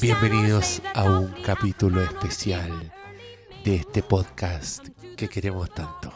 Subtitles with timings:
[0.00, 2.92] Bienvenidos a un capítulo especial
[3.64, 4.86] de este podcast
[5.16, 6.12] que queremos tanto.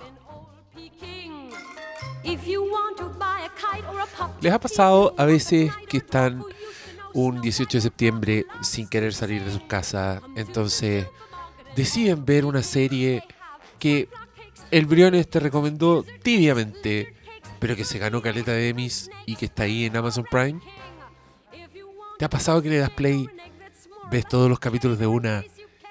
[4.40, 6.44] ¿Les ha pasado a veces que están
[7.12, 10.22] un 18 de septiembre sin querer salir de sus casas?
[10.36, 11.06] Entonces
[11.74, 13.24] deciden ver una serie
[13.80, 14.08] que
[14.70, 17.14] el Briones te recomendó tibiamente,
[17.58, 20.60] pero que se ganó caleta de Emmys y que está ahí en Amazon Prime.
[22.18, 23.28] ¿Te ha pasado que le das play,
[24.10, 25.44] ves todos los capítulos de una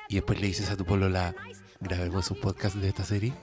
[0.08, 1.36] y después le dices a tu polola,
[1.80, 3.34] grabemos un podcast de esta serie?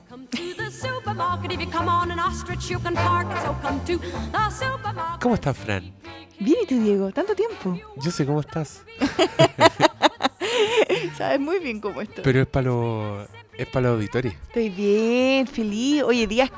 [5.20, 5.92] ¿Cómo estás, Fran?
[6.38, 7.12] Bien, ¿y tú, Diego?
[7.12, 7.78] ¿Tanto tiempo?
[7.96, 8.82] Yo sé cómo estás,
[11.16, 12.24] Sabes muy bien cómo estoy.
[12.24, 13.28] pero es para los
[13.58, 14.32] es para los auditores.
[14.46, 16.02] Estoy bien, feliz.
[16.02, 16.50] Oye, días...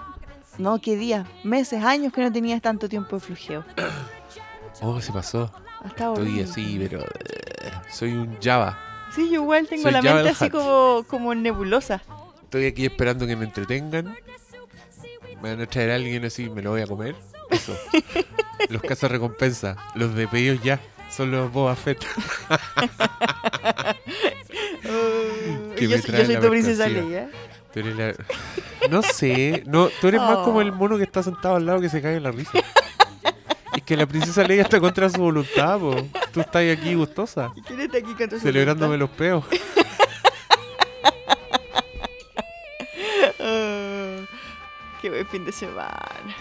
[0.59, 1.27] No, ¿qué días?
[1.42, 3.64] Meses, años que no tenías tanto tiempo de flujeo.
[4.81, 5.51] Oh, se pasó.
[5.84, 6.22] Hasta ahora.
[6.22, 8.78] Estoy así, pero eh, soy un Java.
[9.14, 12.02] Sí, yo igual tengo Soy la Java mente así como, como nebulosa.
[12.44, 14.16] Estoy aquí esperando que me entretengan.
[15.42, 17.14] Me van a traer a alguien así, me lo voy a comer.
[17.50, 17.77] Eso.
[18.69, 20.80] los casos recompensa, los de pedidos ya,
[21.11, 21.98] son los Boba Fett.
[25.77, 26.89] Que yo, me traen yo soy tu princesa.
[26.89, 27.28] Leia.
[27.72, 28.14] Tú eres la-
[28.91, 30.62] No sé, no, tú eres más como Oh.
[30.62, 32.50] el mono que está sentado al lado que se cae en la risa.
[33.75, 35.97] Es que la princesa Leia está contra su voluntad, po.
[36.33, 39.45] Tú estás aquí gustosa, ¿Y quién está aquí con tu celebrándome los peos.
[45.01, 46.37] Qué buen fin de semana.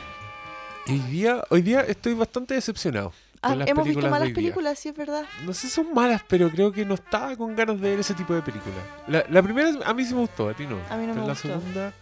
[0.88, 3.12] Hoy día, hoy día estoy bastante decepcionado.
[3.42, 5.24] Ah, hemos visto malas películas, sí, es verdad.
[5.46, 8.14] No sé si son malas, pero creo que no estaba con ganas de ver ese
[8.14, 8.78] tipo de películas.
[9.08, 10.78] La, la primera a mí sí me gustó, a ti no.
[10.90, 11.48] A mí no pero me la gustó.
[11.48, 11.94] segunda.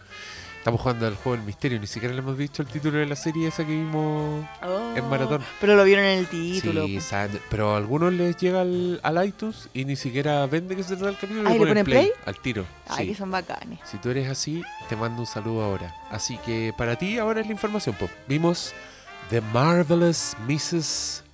[0.60, 3.16] Estamos jugando al juego del misterio, ni siquiera le hemos dicho el título de la
[3.16, 4.44] serie esa que vimos
[4.94, 5.42] en Oh, maratón.
[5.58, 6.84] Pero lo vieron en el título.
[6.86, 7.14] Sí, pues.
[7.48, 10.96] pero a algunos les llega al, al iTunes y ni siquiera ven de qué se
[10.96, 12.12] trata el capítulo Ah, y ¿y le ponen play, play?
[12.26, 12.66] al tiro.
[12.88, 13.12] Ay, sí.
[13.12, 13.78] que son bacanes.
[13.90, 15.94] Si tú eres así, te mando un saludo ahora.
[16.10, 17.94] Así que para ti ahora es la información.
[17.98, 18.10] Pop.
[18.28, 18.74] Vimos
[19.30, 21.24] The Marvelous Mrs.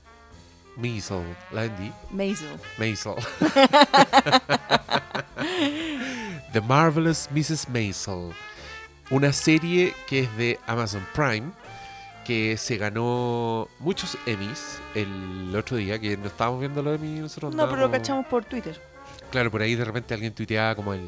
[0.77, 1.25] Maisel.
[1.51, 1.91] La vendí.
[2.13, 2.61] Maisel.
[2.79, 3.15] Maisel.
[6.53, 7.69] The Marvelous Mrs.
[7.71, 8.33] Maisel.
[9.11, 11.51] Una serie que es de Amazon Prime.
[12.25, 15.99] Que se ganó muchos Emmys el otro día.
[16.01, 17.55] Que no estábamos viendo los Emmys nosotros.
[17.55, 18.81] No, pero lo andábamos- cachamos por Twitter.
[19.31, 21.07] Claro, por ahí de repente alguien tuiteaba como el,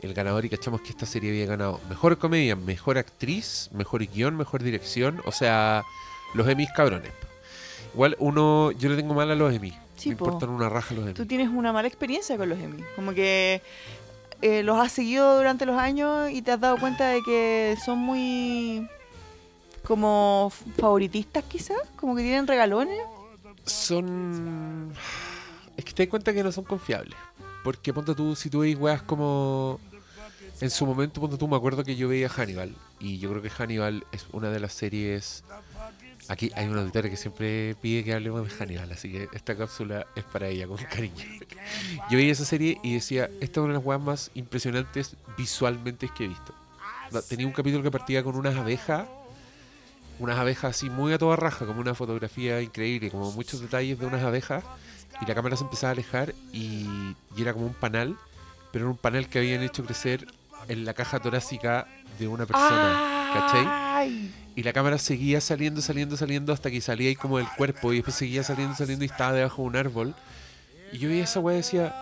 [0.00, 4.34] el ganador y cachamos que esta serie había ganado mejor comedia, mejor actriz, mejor guion,
[4.36, 5.20] mejor dirección.
[5.26, 5.84] O sea,
[6.34, 7.12] los Emmys cabrones.
[7.92, 9.74] Igual uno, yo le tengo mal a los Emmys.
[9.96, 10.24] Sí, Me po.
[10.24, 11.28] importan una raja los Tú Emmys.
[11.28, 12.82] tienes una mala experiencia con los Emmy.
[12.96, 13.60] Como que
[14.44, 17.96] eh, los has seguido durante los años y te has dado cuenta de que son
[17.96, 18.86] muy
[19.82, 23.00] como favoritistas quizás, como que tienen regalones.
[23.64, 24.92] Son...
[25.78, 27.16] Es que te das cuenta que no son confiables.
[27.62, 29.80] Porque ponte tú, si tú veis weas como...
[30.60, 32.74] En su momento, ponte tú, me acuerdo que yo veía Hannibal.
[33.00, 35.42] Y yo creo que Hannibal es una de las series...
[36.28, 40.06] Aquí hay una auditoria que siempre pide que hablemos de Hannibal, así que esta cápsula
[40.16, 41.24] es para ella, con cariño.
[42.10, 46.08] Yo veía esa serie y decía, esta es una de las weas más impresionantes visualmente
[46.16, 46.54] que he visto.
[47.28, 49.06] Tenía un capítulo que partía con unas abejas,
[50.18, 54.06] unas abejas así muy a toda raja, como una fotografía increíble, como muchos detalles de
[54.06, 54.64] unas abejas,
[55.20, 58.16] y la cámara se empezaba a alejar y, y era como un panal,
[58.72, 60.26] pero era un panal que habían hecho crecer
[60.68, 61.86] en la caja torácica
[62.18, 64.30] de una persona, ¿cachai?
[64.56, 67.96] Y la cámara seguía saliendo, saliendo, saliendo hasta que salía ahí como del cuerpo y
[67.96, 70.14] después seguía saliendo, saliendo y estaba debajo de un árbol.
[70.92, 71.94] Y yo veía esa weá y decía,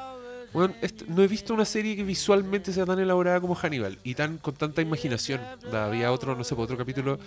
[0.52, 0.74] bueno,
[1.08, 4.54] no he visto una serie que visualmente sea tan elaborada como Hannibal y tan con
[4.54, 5.40] tanta imaginación.
[5.72, 7.18] Había otro, no sé, por otro capítulo,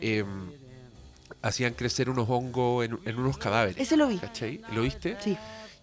[0.00, 0.24] eh,
[1.40, 3.80] hacían crecer unos hongos en, en unos cadáveres.
[3.80, 4.18] Ese lo vi.
[4.18, 4.60] ¿Cachai?
[4.72, 5.16] ¿Lo viste?
[5.20, 5.36] Sí,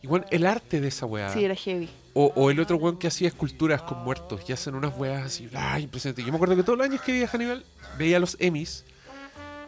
[0.03, 1.31] Igual el arte de esa weá.
[1.31, 1.87] sí, era heavy.
[2.13, 5.49] O, o el otro weón que hacía esculturas con muertos y hacen unas weas así,
[5.55, 6.21] ¡ah, impresionante!
[6.23, 7.63] Yo me acuerdo que todos los años que veía Hannibal,
[7.97, 8.83] veía los Emmys,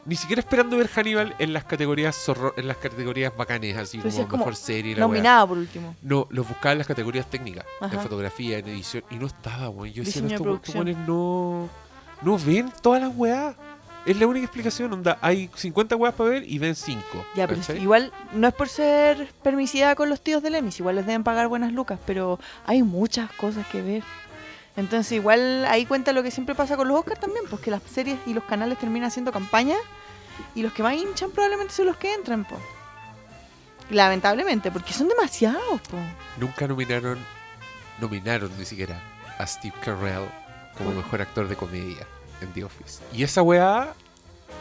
[0.06, 4.14] ni siquiera esperando ver Hannibal en las categorías zorro- en las categorías bacanes, así Pero
[4.28, 5.08] como mejor serie, la wea.
[5.08, 5.96] Nominada por último.
[6.02, 8.00] No, los buscaba en las categorías técnicas, en Ajá.
[8.02, 9.94] fotografía, en edición, y no estaba, weón.
[9.94, 11.70] Yo decía, estos weones no,
[12.22, 13.56] no ven todas las weas.
[14.06, 15.18] Es la única explicación, onda.
[15.22, 17.26] Hay 50 weas para ver y ven 5.
[17.36, 21.06] Ya, pero igual no es por ser permisiva con los tíos del Emmys, igual les
[21.06, 24.04] deben pagar buenas lucas, pero hay muchas cosas que ver.
[24.76, 27.82] Entonces igual ahí cuenta lo que siempre pasa con los Oscars también, pues que las
[27.84, 29.78] series y los canales terminan haciendo campaña
[30.54, 32.62] y los que más hinchan probablemente son los que entran, pues.
[33.90, 36.04] Lamentablemente, porque son demasiados, pues.
[36.40, 37.20] Nunca nominaron,
[38.02, 39.00] nominaron ni siquiera
[39.38, 40.28] a Steve Carell
[40.78, 42.06] como mejor actor de comedia
[42.42, 43.02] en The Office.
[43.14, 43.94] Y esa weá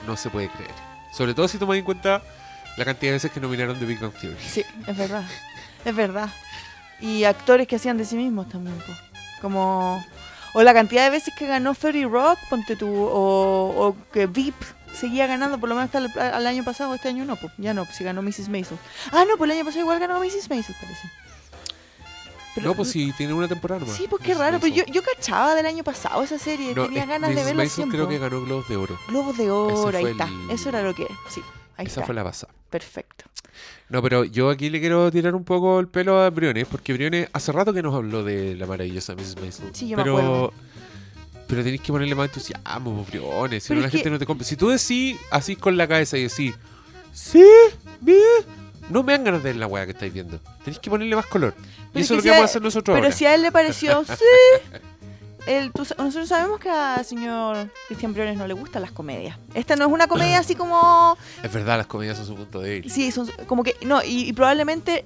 [0.06, 0.70] no se puede creer.
[1.12, 2.22] Sobre todo si tomas en cuenta
[2.76, 4.36] la cantidad de veces que nominaron The Big Bang Theory.
[4.40, 5.24] Sí, es verdad.
[5.84, 6.30] Es verdad.
[7.00, 8.92] Y actores que hacían de sí mismos también, po.
[9.40, 10.04] Como.
[10.54, 12.88] O la cantidad de veces que ganó 30 Rock, ponte tú.
[12.88, 14.54] O, o que VIP
[14.94, 17.74] seguía ganando, por lo menos hasta el, al año pasado, este año no, pues ya
[17.74, 18.48] no, pues si ganó Mrs.
[18.48, 18.78] Maisel.
[19.10, 20.48] Ah, no, pues el año pasado igual ganó Mrs.
[20.48, 21.10] Maisel, parece.
[22.54, 23.96] Pero- no, pues sí, tiene una temporada nomás.
[23.96, 27.02] Sí, pues qué raro, pero yo, yo cachaba del año pasado esa serie, No, tenía
[27.02, 27.96] es- ganas de verla siempre.
[27.98, 28.98] creo que ganó Globos de Oro.
[29.08, 30.24] Globos de Oro, ahí está.
[30.28, 31.06] el- Eso era lo que.
[31.30, 31.40] Sí,
[31.76, 32.06] ahí Esa está.
[32.06, 32.52] fue la pasada.
[32.68, 33.24] Perfecto.
[33.88, 37.28] No, pero yo aquí le quiero tirar un poco el pelo a Briones, porque Briones
[37.32, 39.36] hace rato que nos habló de la maravillosa Mrs.
[39.40, 39.68] Maisel.
[39.74, 40.52] Sí, yo me pero, acuerdo.
[41.46, 43.64] Pero tenéis que ponerle más entusiasmo, pues, Briones.
[43.64, 44.46] Si no, la gente no te compra.
[44.46, 46.54] Si tú decís así con la cabeza y decís,
[47.12, 47.44] sí,
[48.00, 48.18] bien,
[48.92, 50.38] no me dan ganas de ver la weá que estáis viendo.
[50.64, 51.54] Tenéis que ponerle más color.
[51.94, 53.16] Y eso es lo que si vamos a hacer nosotros Pero ahora.
[53.16, 54.80] si a él le pareció, sí.
[55.74, 59.36] Tú sa- nosotros sabemos que al señor Cristian Briones no le gustan las comedias.
[59.54, 61.16] Esta no es una comedia así como.
[61.42, 62.88] Es verdad, las comedias son su punto débil.
[62.90, 63.74] Sí, son como que.
[63.84, 65.04] No, y, y probablemente,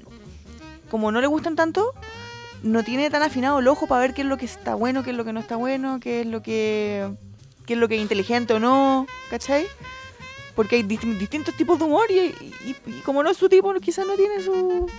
[0.91, 1.95] como no le gustan tanto,
[2.63, 5.11] no tiene tan afinado el ojo para ver qué es lo que está bueno, qué
[5.11, 7.11] es lo que no está bueno, qué es lo que.
[7.65, 9.67] qué es lo que es inteligente o no, ¿cachai?
[10.57, 13.73] Porque hay disti- distintos tipos de humor y, y- y como no es su tipo,
[13.75, 14.91] quizás no tiene su.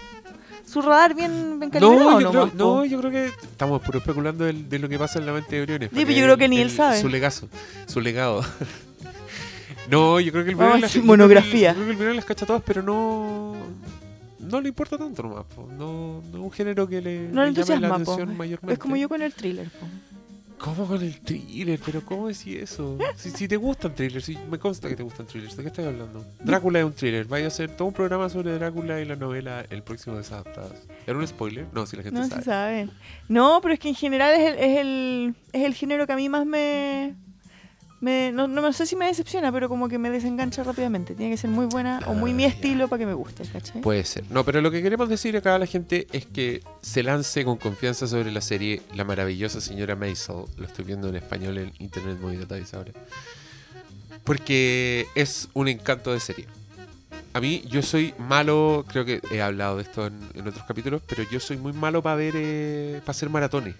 [0.65, 1.99] su radar bien, bien calibrado.
[1.99, 2.57] No, yo creo, nomás, po.
[2.57, 5.55] no, yo creo que estamos puro especulando del- de, lo que pasa en la mente
[5.55, 5.89] de Briones.
[5.93, 7.01] Sí, pero yo creo que ni él sabe.
[7.01, 7.49] Su legazo,
[7.87, 8.41] su legado.
[9.89, 11.69] no, yo creo que el Briones las, monografía.
[11.69, 13.55] Yo creo que el Briones las cacha todas, pero no
[14.39, 15.45] no le importa tanto nomás.
[15.77, 17.95] No, no es un género que le, No le llame la entusiasma, po.
[18.13, 18.73] atención mayormente.
[18.73, 19.85] Es como yo con el thriller, po.
[20.59, 21.79] ¿Cómo con el thriller?
[21.85, 22.97] ¿Pero cómo decís eso?
[23.15, 25.85] Si, si te gustan thrillers, si me consta que te gustan thrillers, ¿de qué estás
[25.85, 26.25] hablando?
[26.43, 29.65] Drácula es un thriller, vaya a hacer todo un programa sobre Drácula y la novela
[29.69, 30.73] El próximo Desadaptados.
[31.05, 31.67] ¿Era un spoiler?
[31.73, 32.41] No, si la gente No sabe.
[32.41, 32.89] se sabe.
[33.29, 36.15] No, pero es que en general es el, es el, es el género que a
[36.17, 37.15] mí más me...
[37.99, 41.15] me no, no sé si me decepciona, pero como que me desengancha rápidamente.
[41.15, 42.49] Tiene que ser muy buena o muy Ah, mi ya.
[42.49, 43.81] estilo para que me guste, ¿cachai?
[43.81, 44.23] Puede ser.
[44.29, 47.57] No, pero lo que queremos decir acá a la gente es que se lance con
[47.57, 50.45] confianza sobre la serie La maravillosa señora Maisel.
[50.57, 52.91] Lo estoy viendo en español en Internet Movie Database ahora.
[54.23, 56.47] Porque es un encanto de serie.
[57.33, 61.01] A mí, yo soy malo, creo que he hablado de esto en, en otros capítulos,
[61.07, 63.75] pero yo soy muy malo para ver, eh, para hacer maratones.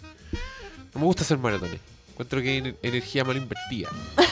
[0.94, 1.80] No me gusta hacer maratones.
[2.18, 3.90] Encuentro que hay ener- energía mal invertida.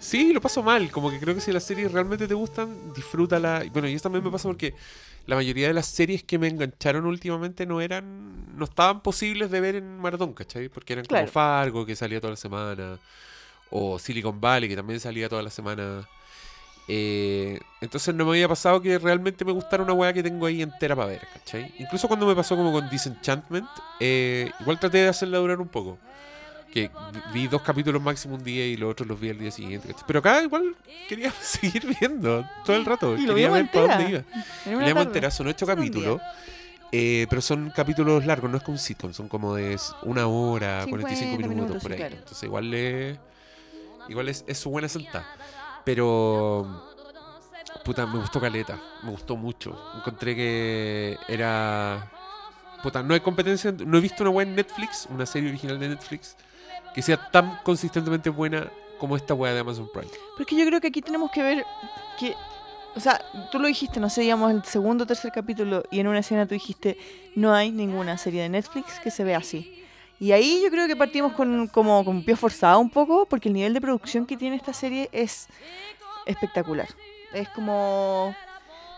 [0.00, 0.90] Sí, lo paso mal.
[0.90, 3.62] Como que creo que si las series realmente te gustan, disfrútala.
[3.72, 4.74] Bueno, y eso también me pasa porque
[5.26, 8.56] la mayoría de las series que me engancharon últimamente no eran.
[8.58, 10.68] no estaban posibles de ver en maratón, ¿cachai?
[10.68, 11.26] Porque eran Claro.
[11.26, 12.98] como Fargo, que salía toda la semana.
[13.70, 16.08] O Silicon Valley, que también salía toda la semana.
[16.88, 20.62] Eh, entonces no me había pasado que realmente me gustara una weá que tengo ahí
[20.62, 21.72] entera para ver, ¿cachai?
[21.78, 23.68] Incluso cuando me pasó como con Disenchantment,
[24.00, 25.96] eh, igual traté de hacerla durar un poco.
[26.72, 26.90] Que
[27.34, 29.94] vi dos capítulos máximo un día y los otros los vi al día siguiente.
[30.06, 30.74] Pero acá igual
[31.08, 33.16] quería seguir viendo todo el rato.
[33.16, 34.24] Y quería ver para dónde iba.
[34.80, 35.02] La tarde.
[35.02, 36.20] entera, son ocho capítulos.
[36.90, 40.86] eh, pero son capítulos largos, no es como un sitcom, son como de una hora,
[40.88, 41.98] 45 50 minutos, minutos, por sí, ahí.
[41.98, 42.16] claro.
[42.16, 43.18] Entonces igual es,
[44.08, 45.26] igual es, es su buena sentada.
[45.84, 46.84] Pero
[47.84, 49.78] puta, me gustó Caleta, me gustó mucho.
[49.96, 52.10] Encontré que era
[52.82, 55.88] puta, no hay competencia, no he visto una buena en Netflix, una serie original de
[55.90, 56.36] Netflix
[56.94, 60.08] que sea tan consistentemente buena como esta weá de Amazon Prime.
[60.08, 61.66] Pero es que yo creo que aquí tenemos que ver
[62.18, 62.34] que.
[62.94, 63.20] O sea,
[63.50, 66.46] tú lo dijiste, no sé, digamos, el segundo o tercer capítulo, y en una escena
[66.46, 66.98] tú dijiste,
[67.34, 69.82] no hay ninguna serie de Netflix que se vea así.
[70.20, 73.54] Y ahí yo creo que partimos con como con pie forzado un poco, porque el
[73.54, 75.48] nivel de producción que tiene esta serie es
[76.26, 76.88] espectacular.
[77.32, 78.34] Es como.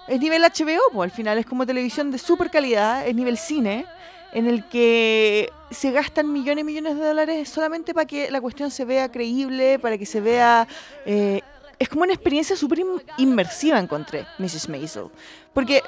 [0.06, 3.86] Es nivel HBO, pues al final es como televisión de super calidad, es nivel cine,
[4.34, 8.70] en el que se gastan millones y millones de dólares solamente para que la cuestión
[8.70, 10.68] se vea creíble, para que se vea...
[11.06, 11.40] eh,
[11.78, 14.68] es como una experiencia súper in- inmersiva, encontré, Mrs.
[14.68, 15.06] Maisel.
[15.52, 15.82] Porque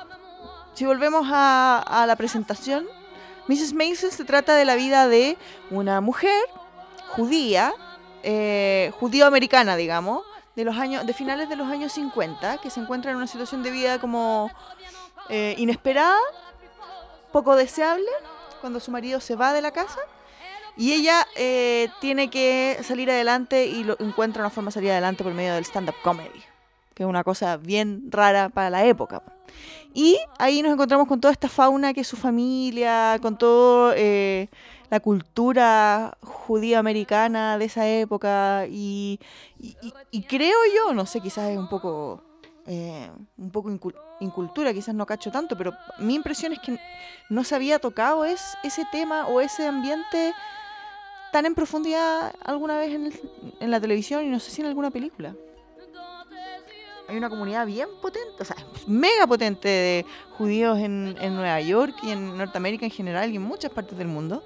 [0.74, 2.86] si volvemos a, a la presentación,
[3.46, 3.72] Mrs.
[3.72, 5.36] Maisel se trata de la vida de
[5.70, 6.42] una mujer
[7.10, 7.72] judía,
[8.24, 10.24] eh, judío-americana, digamos,
[10.56, 13.62] de los años, de finales de los años 50, que se encuentra en una situación
[13.62, 14.50] de vida como
[15.28, 16.18] eh, inesperada,
[17.32, 18.10] poco deseable,
[18.66, 20.00] cuando su marido se va de la casa.
[20.76, 25.22] Y ella eh, tiene que salir adelante y lo, encuentra una forma de salir adelante
[25.22, 26.42] por medio del stand-up comedy,
[26.92, 29.22] que es una cosa bien rara para la época.
[29.94, 33.94] Y ahí nos encontramos con toda esta fauna que es su familia, con toda
[34.90, 38.66] la cultura judía americana de esa época.
[38.68, 39.20] Y,
[40.10, 42.20] y- creo yo, no sé, quizás es un poco,
[42.66, 43.08] eh,
[43.38, 43.70] un poco
[44.20, 46.78] incultura, quizás no cacho tanto, pero mi impresión es que
[47.28, 50.32] no se había tocado es, ese tema o ese ambiente
[51.32, 53.20] tan en profundidad alguna vez en, el-
[53.60, 55.34] en la televisión y no sé si en alguna película.
[57.08, 58.56] hay una comunidad bien potente, o sea,
[58.86, 60.06] mega potente de
[60.38, 64.08] judíos en, en Nueva York y en Norteamérica en general y en muchas partes del
[64.08, 64.42] mundo.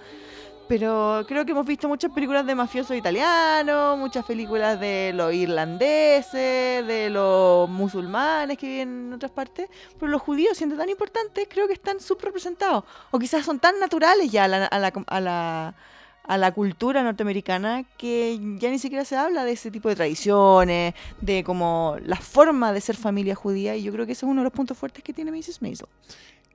[0.71, 6.87] Pero creo que hemos visto muchas películas de mafiosos italianos, muchas películas de los irlandeses,
[6.87, 9.69] de los musulmanes que viven en otras partes.
[9.99, 12.85] Pero los judíos, siendo tan importantes, creo que están subrepresentados.
[13.11, 15.75] O quizás son tan naturales ya a la, a la, a la,
[16.23, 20.95] a la cultura norteamericana que ya ni siquiera se habla de ese tipo de tradiciones,
[21.21, 23.75] de como la forma de ser familia judía.
[23.75, 25.63] Y yo creo que ese es uno de los puntos fuertes que tiene Mrs.
[25.63, 25.89] Maisel.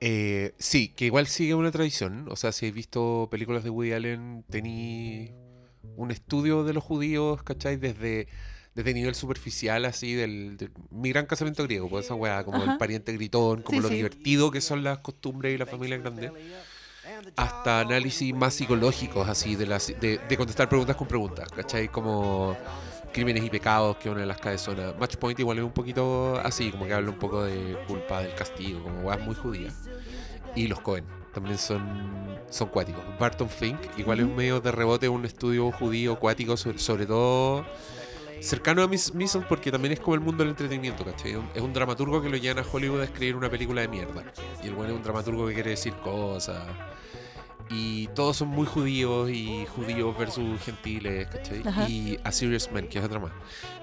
[0.00, 2.26] Eh, sí, que igual sigue una tradición.
[2.30, 5.32] O sea, si has visto películas de Woody Allen, tení
[5.96, 7.76] un estudio de los judíos, ¿cachai?
[7.76, 8.28] Desde,
[8.74, 12.76] desde nivel superficial, así, del, del- mi gran casamiento griego, pues esa weá, como el
[12.76, 13.94] pariente gritón, como Sí, lo sí.
[13.96, 16.30] divertido que son las costumbres y la familia grande,
[17.36, 21.88] hasta análisis más psicológicos, así, de, las, de, de contestar preguntas con preguntas, ¿cachai?
[21.88, 22.56] Como
[23.16, 24.94] crímenes y pecados, que es una de las cabezonas.
[25.00, 28.34] Match Point igual es un poquito así, como que habla un poco de culpa, del
[28.34, 29.88] castigo, como weas muy judías.
[30.54, 31.80] Y los Cohen también son,
[32.50, 33.02] son cuáticos.
[33.18, 37.64] Barton Fink igual es medio de rebote un estudio judío cuático, sobre, sobre todo
[38.42, 41.30] cercano a Miss Mason porque también es como el mundo del entretenimiento, ¿cachai?
[41.32, 43.88] Es un- Es un dramaturgo que lo llevan a Hollywood a escribir una película de
[43.88, 44.24] mierda.
[44.62, 46.62] Y el bueno es un dramaturgo que quiere decir cosas.
[47.68, 51.62] Y todos son muy judíos y judíos versus gentiles, ¿cachai?
[51.66, 51.88] Ajá.
[51.88, 53.32] Y A Serious Man, que es otra más.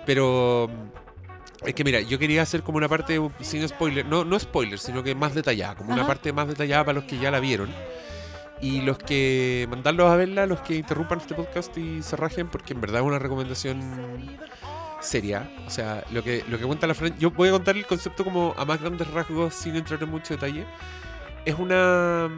[0.05, 4.39] Pero mm, es que mira, yo quería hacer como una parte sin spoiler, no, no
[4.39, 7.39] spoiler, sino que más detallada, como una parte más detallada para los que ya la
[7.39, 7.69] vieron.
[8.61, 12.73] Y los que mandarlos a verla, los que interrumpan este podcast y se rajen, porque
[12.73, 14.39] en verdad es una recomendación
[15.03, 15.49] seria.
[15.67, 18.23] O sea, lo que, lo que cuenta la Fran, yo voy a contar el concepto
[18.23, 20.65] como a más grandes rasgos sin entrar en mucho detalle.
[21.45, 22.29] Es una.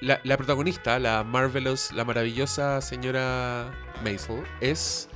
[0.00, 3.70] La, la protagonista, la marvelous, la maravillosa señora
[4.04, 5.08] Maisel, es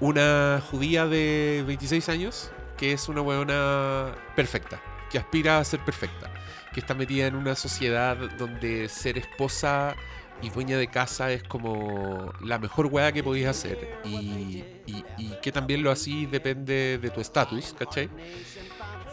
[0.00, 6.30] una judía de 26 años que es una weona perfecta, que aspira a ser perfecta,
[6.72, 9.94] que está metida en una sociedad donde ser esposa
[10.42, 15.30] y dueña de casa es como la mejor weá que podéis hacer y, y- y
[15.42, 18.08] que también lo así depende de tu estatus, ¿cachai?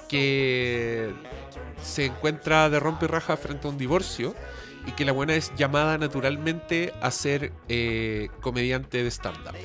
[0.07, 1.11] Que
[1.81, 4.35] se encuentra de rompe raja frente a un divorcio
[4.85, 9.55] y que la buena es llamada naturalmente a ser eh, comediante de stand-up.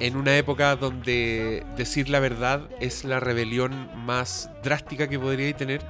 [0.00, 5.82] En una época donde decir la verdad es la rebelión más drástica que podríais tener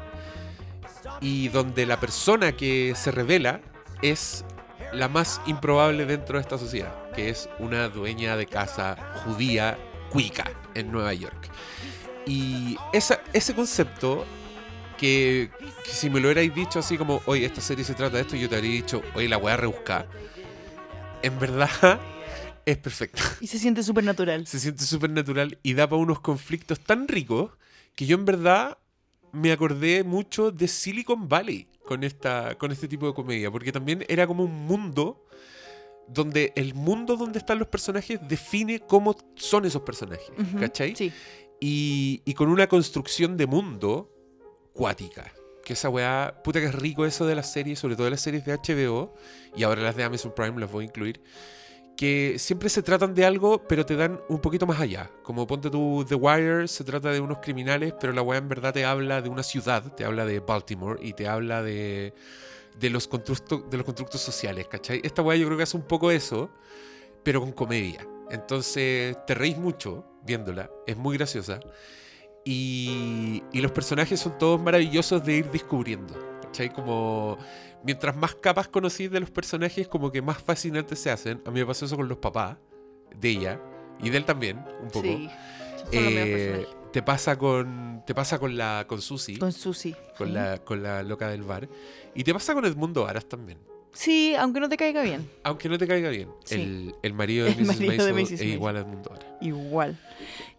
[1.20, 3.60] y donde la persona que se revela
[4.00, 4.44] es
[4.92, 9.76] la más improbable dentro de esta sociedad, que es una dueña de casa judía
[10.10, 11.50] cuica en Nueva York.
[12.26, 14.24] Y esa, ese concepto
[14.98, 15.50] que,
[15.84, 18.36] que si me lo hubierais dicho así como, oye, esta serie se trata de esto,
[18.36, 20.08] yo te habría dicho, oye, la voy a rebuscar.
[21.22, 22.00] En verdad
[22.66, 23.22] es perfecta.
[23.40, 24.46] Y se siente súper natural.
[24.46, 27.52] Se siente súper natural y da para unos conflictos tan ricos
[27.94, 28.78] que yo en verdad
[29.32, 34.04] me acordé mucho de Silicon Valley con, esta, con este tipo de comedia, porque también
[34.08, 35.24] era como un mundo
[36.06, 40.96] donde el mundo donde están los personajes define cómo son esos personajes, Ujú, ¿cachai?
[40.96, 41.12] Sí.
[41.60, 44.10] y, y con una construcción de mundo
[44.78, 45.32] cuática.
[45.64, 48.20] Que esa weá, puta que es rico eso de las series, sobre todo de las
[48.20, 49.12] series de HBO,
[49.56, 51.20] y ahora las de Amazon Prime las voy a incluir,
[51.96, 55.10] que siempre se tratan de algo, pero te dan un poquito más allá.
[55.24, 58.72] Como ponte tú The Wire, se trata de unos criminales, pero la weá en verdad
[58.72, 62.14] te habla de una ciudad, te habla de Baltimore, y te habla de,
[62.78, 65.00] de, los, constructos, de los constructos sociales, ¿cachai?
[65.02, 66.50] Esta weá yo creo que hace un poco eso,
[67.24, 68.06] pero con comedia.
[68.30, 71.58] Entonces te reís mucho viéndola, es muy graciosa.
[72.50, 76.14] Y, y los personajes son todos maravillosos de ir descubriendo.
[76.42, 76.72] ¿Cachai?
[76.72, 77.36] Como
[77.84, 81.42] mientras más capas conocís de los personajes, como que más fascinantes se hacen.
[81.44, 82.56] A mí me pasó eso con los papás
[83.14, 83.60] de ella
[84.00, 85.02] y de él también, un poco.
[85.08, 85.28] Sí.
[85.92, 89.94] Eh, te pasa con te pasa con la con Susie, Con Susi.
[90.16, 90.32] con sí.
[90.32, 91.68] la con la loca del bar
[92.14, 93.58] y te pasa con Edmundo Aras también.
[93.92, 95.28] Sí, aunque no te caiga bien.
[95.44, 96.54] Aunque no te caiga bien, Sí.
[96.56, 97.66] el, el marido de El Mrs.
[97.80, 98.32] marido de Maisel Mrs.
[98.32, 98.48] es Maisel.
[98.54, 99.26] igual a Edmundo Aras.
[99.40, 99.98] Igual.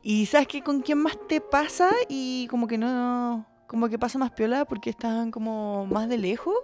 [0.03, 4.17] Y sabes que con quién más te pasa y como que no, como que pasa
[4.17, 6.55] más piola porque están como más de lejos.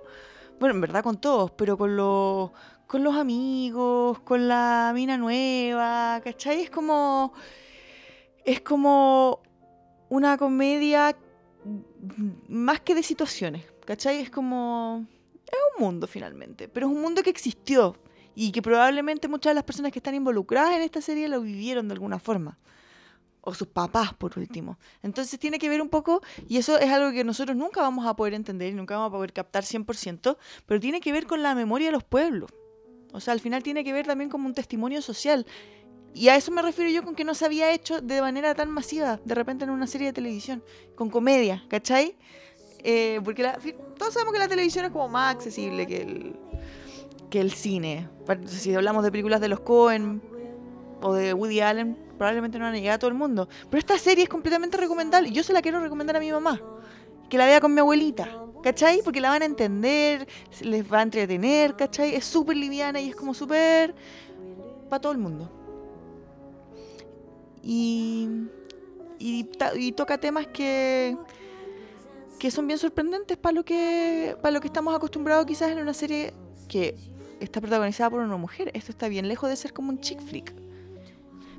[0.60, 2.52] Bueno, en verdad con todos, pero con los,
[2.88, 6.62] con los amigos, con la mina nueva, ¿cachai?
[6.62, 7.34] Es como,
[8.46, 9.42] es como
[10.10, 11.16] una comedia
[12.48, 14.20] más que de situaciones, ¿cachai?
[14.22, 15.06] Es como,
[15.52, 17.96] es un mundo finalmente, pero es un mundo que existió
[18.36, 21.88] y que probablemente muchas de las personas que están involucradas en esta serie lo vivieron
[21.88, 22.60] de alguna forma.
[23.42, 24.80] O sus papás, por último.
[25.04, 28.16] Entonces tiene que ver un poco, y eso es algo que nosotros nunca vamos a
[28.16, 31.54] poder entender y nunca vamos a poder captar 100%, pero tiene que ver con la
[31.54, 32.50] memoria de los pueblos.
[33.14, 35.46] O sea, al final tiene que ver también como un testimonio social.
[36.14, 38.72] y a eso me refiero yo con que no se había hecho de manera tan
[38.72, 40.64] masiva, de repente en una serie de televisión,
[40.96, 42.18] con comedia, ¿cachai?
[42.88, 43.58] Eh, porque la-
[43.98, 46.36] todos sabemos que la televisión es como más accesible que el,
[47.32, 48.08] que el cine.
[48.46, 50.22] Si hablamos de películas de los Cohen
[51.02, 53.50] o de Woody Allen, probablemente no van a llegar a todo el mundo.
[53.72, 56.62] Pero esta serie es completamente recomendable yo se la quiero recomendar a mi mamá.
[57.28, 58.30] Que la vea con mi abuelita,
[58.62, 59.02] ¿cachai?
[59.04, 60.28] Porque la van a entender,
[60.62, 62.14] les va a entretener, ¿cachai?
[62.14, 63.96] Es súper liviana y es como súper...
[64.92, 65.50] para todo el mundo.
[67.64, 68.30] Y,
[69.18, 71.18] y toca temas que,
[72.40, 75.94] que son bien sorprendentes para lo que para lo que estamos acostumbrados quizás en una
[75.94, 76.34] serie
[76.68, 76.96] que
[77.40, 78.72] está protagonizada por una mujer.
[78.74, 80.54] Esto está bien lejos de ser como un chick flick.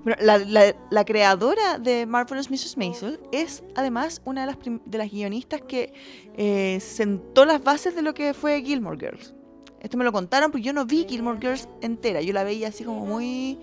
[0.04, 2.76] Bueno, la, la- la creadora de Marvelous Mrs.
[2.76, 5.92] Maisel es además una de las, de las guionistas que
[6.36, 9.34] eh, sentó las bases de lo que fue Gilmore Girls.
[9.80, 12.20] Esto me lo contaron porque yo no vi Gilmore Girls entera.
[12.22, 13.58] Yo la veía así como muy,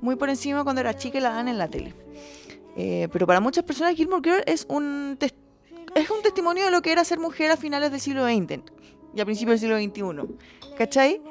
[0.00, 1.94] muy por encima cuando era chica y la dan en la tele.
[2.76, 5.34] Eh, pero para muchas personas Gilmore Girls es un, tes-
[5.96, 8.60] es un testimonio de lo que era ser mujer a finales del siglo XX
[9.14, 10.36] y a principios del siglo XXI.
[10.76, 11.22] ¿Cachai?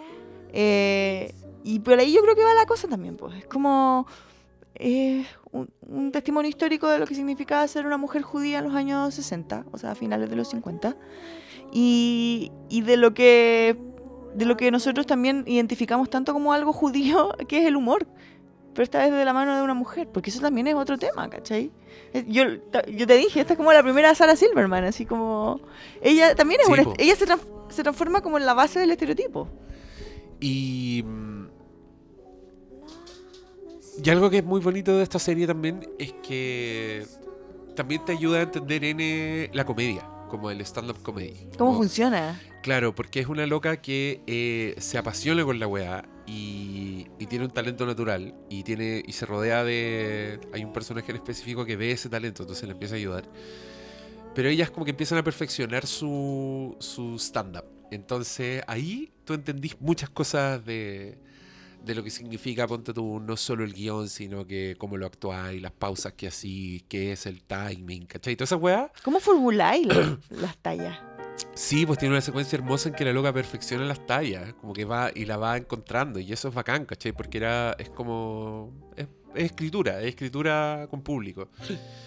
[0.52, 3.16] Eh, y por ahí yo creo que va la cosa también.
[3.16, 3.36] Pues.
[3.36, 4.08] Es como
[4.74, 8.76] eh, un, un testimonio histórico de lo que significaba ser una mujer judía en los
[8.76, 10.98] años 60, o sea, a finales de los 50.
[11.72, 13.78] Y, y de lo que
[14.36, 18.06] de lo que nosotros también identificamos tanto como algo judío, que es el humor.
[18.76, 21.30] Pero esta vez de la mano de una mujer, porque eso también es otro tema,
[21.30, 21.72] ¿cachai?
[22.14, 22.44] Eh, Yo,
[22.92, 25.62] yo te dije, esta es como la primera Sarah Silverman, así como...
[26.02, 26.84] Ella también es Sí, una...
[26.84, 26.94] po.
[26.98, 29.48] Ella se, trans- se transforma como en la base del estereotipo.
[30.42, 31.04] Y.
[31.06, 31.46] mm,
[34.04, 37.06] Y algo que es muy bonito de esta serie también es que
[37.76, 41.48] también te ayuda a entender N la comedia, como el stand-up comedy.
[41.58, 42.42] ¿Cómo Como- funciona?
[42.62, 47.52] Claro, porque es una loca que eh, se apasiona con la weá y, tiene un
[47.52, 50.40] talento natural y tiene y se rodea de...
[50.54, 53.26] Hay un personaje en específico que ve ese talento, entonces le empieza a ayudar.
[54.36, 57.66] Pero ellas como que empiezan a perfeccionar su, su stand-up.
[57.92, 61.18] Entonces ahí tú entendís muchas cosas de,
[61.84, 65.62] de lo que significa, ponte tú, no solo el guion, sino que cómo lo actuáis,
[65.62, 68.36] las pausas que así, qué es el timing, ¿cachai?
[68.36, 68.92] Toda esa weá.
[69.04, 71.00] ¿Cómo formuláis la- las tallas?
[71.56, 74.84] Sí, pues tiene una secuencia hermosa en que la loca perfecciona las tallas, como que
[74.84, 77.14] va y la va encontrando, y eso es bacán, ¿cachai?
[77.14, 81.50] Porque era, es como, es, es escritura, es escritura con público.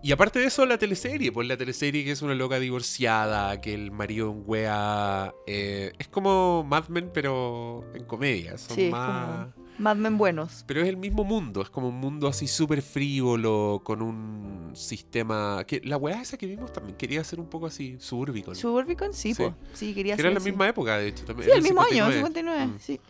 [0.00, 3.74] Y aparte de eso, la teleserie, pues la teleserie que es una loca divorciada, que
[3.74, 8.90] el marido en wea, eh, es como Mad Men, pero en comedia, son Sí, es
[8.92, 9.48] más...
[9.48, 10.64] como Mad Men buenos.
[10.66, 15.62] Pero es el mismo mundo, es como un mundo así súper frívolo, con un sistema...
[15.66, 18.56] que La weá esa que vimos también quería ser un poco así, suburbicon.
[18.56, 19.42] Suburbicon, sí, Sí.
[19.42, 19.54] po.
[19.74, 20.50] Sí, quería Que era la así.
[20.50, 21.24] misma época, de hecho.
[21.24, 22.78] También, Sí, el mismo año, 59, Mm.
[22.80, 23.00] sí.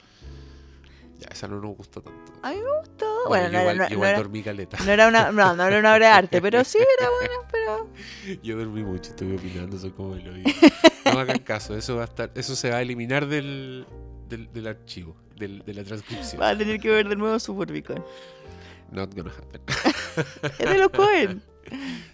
[1.20, 2.32] Ya, esa no nos gustó tanto.
[2.42, 3.06] A mí me gustó.
[3.26, 4.78] Bueno, no, era, igual, no- no igual era, dormí caleta.
[4.84, 7.88] no era una, no, no era una obra de arte, pero sí era buena, pero...
[8.42, 10.50] Yo dormí mucho, estoy opinando, soy como el oído.
[11.06, 13.84] No me hagan caso, eso va a estar, eso se va a eliminar del,
[14.28, 16.40] del, del archivo, del, de la transcripción.
[16.40, 18.04] Va a tener que ver de nuevo Suburbicon.
[18.90, 19.60] Not gonna happen.
[20.58, 21.42] Es de los Cohen.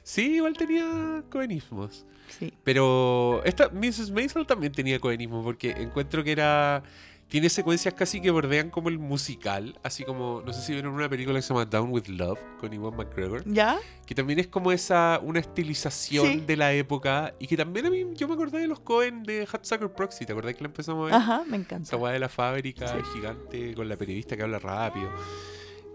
[0.02, 2.04] Sí, igual tenía coenismos.
[2.38, 2.52] Sí.
[2.64, 4.10] Pero esta Mrs.
[4.10, 6.82] Maisel también tenía coenismo porque encuentro que era
[7.28, 11.08] tiene secuencias casi que bordean como el musical, así como no sé si vieron una
[11.08, 13.76] película que se llama Down with Love con Iwan McGregor, ¿Ya?
[14.06, 16.40] que también es como esa una estilización Sí.
[16.46, 19.46] de la época y que también a mí yo me acordé de los Cohen de
[19.46, 21.14] Hot Sucker Proxy, ¿te acordás que la empezamos a ver?
[21.14, 21.96] Ajá, me Esa encanta.
[21.96, 25.10] weá de la fábrica gigante con la periodista que habla rápido.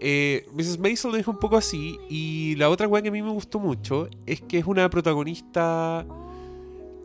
[0.02, 0.78] Eh, Mrs.
[0.78, 1.98] Maisel es un poco así.
[2.08, 6.06] Y la otra weá que a mí me gustó mucho es que es una protagonista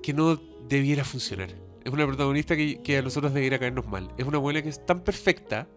[0.01, 0.37] que no
[0.69, 1.49] debiera funcionar.
[1.85, 4.11] Es una protagonista que, a nosotros debiera caernos mal.
[4.17, 5.67] Es una abuela que es tan perfecta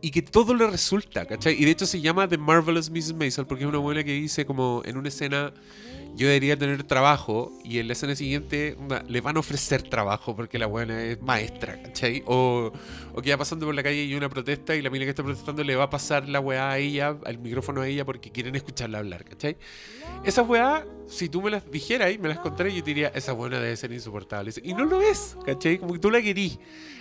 [0.00, 1.54] y que todo le resulta, ¿cachai?
[1.54, 3.14] Y de hecho se llama The Marvelous Mrs.
[3.14, 5.54] Maisel porque es una abuela que dice como en una escena
[6.18, 10.34] yo debería tener trabajo y en la escena siguiente una- le van a ofrecer trabajo
[10.34, 12.24] porque la buena es maestra, ¿cachai?
[12.26, 12.72] O,
[13.14, 15.22] o que va pasando por la calle y una protesta y la mina que está
[15.22, 18.56] protestando le va a pasar la weá a ella, al micrófono a ella porque quieren
[18.56, 19.56] escucharla hablar, ¿cachai?
[20.24, 23.32] Esas weá, si tú me las dijeras y me las contaras, yo te diría, esa
[23.32, 24.50] buena debe ser insoportable.
[24.64, 25.78] Y no lo es, ¿cachai?
[25.78, 26.58] Como que tú la querís.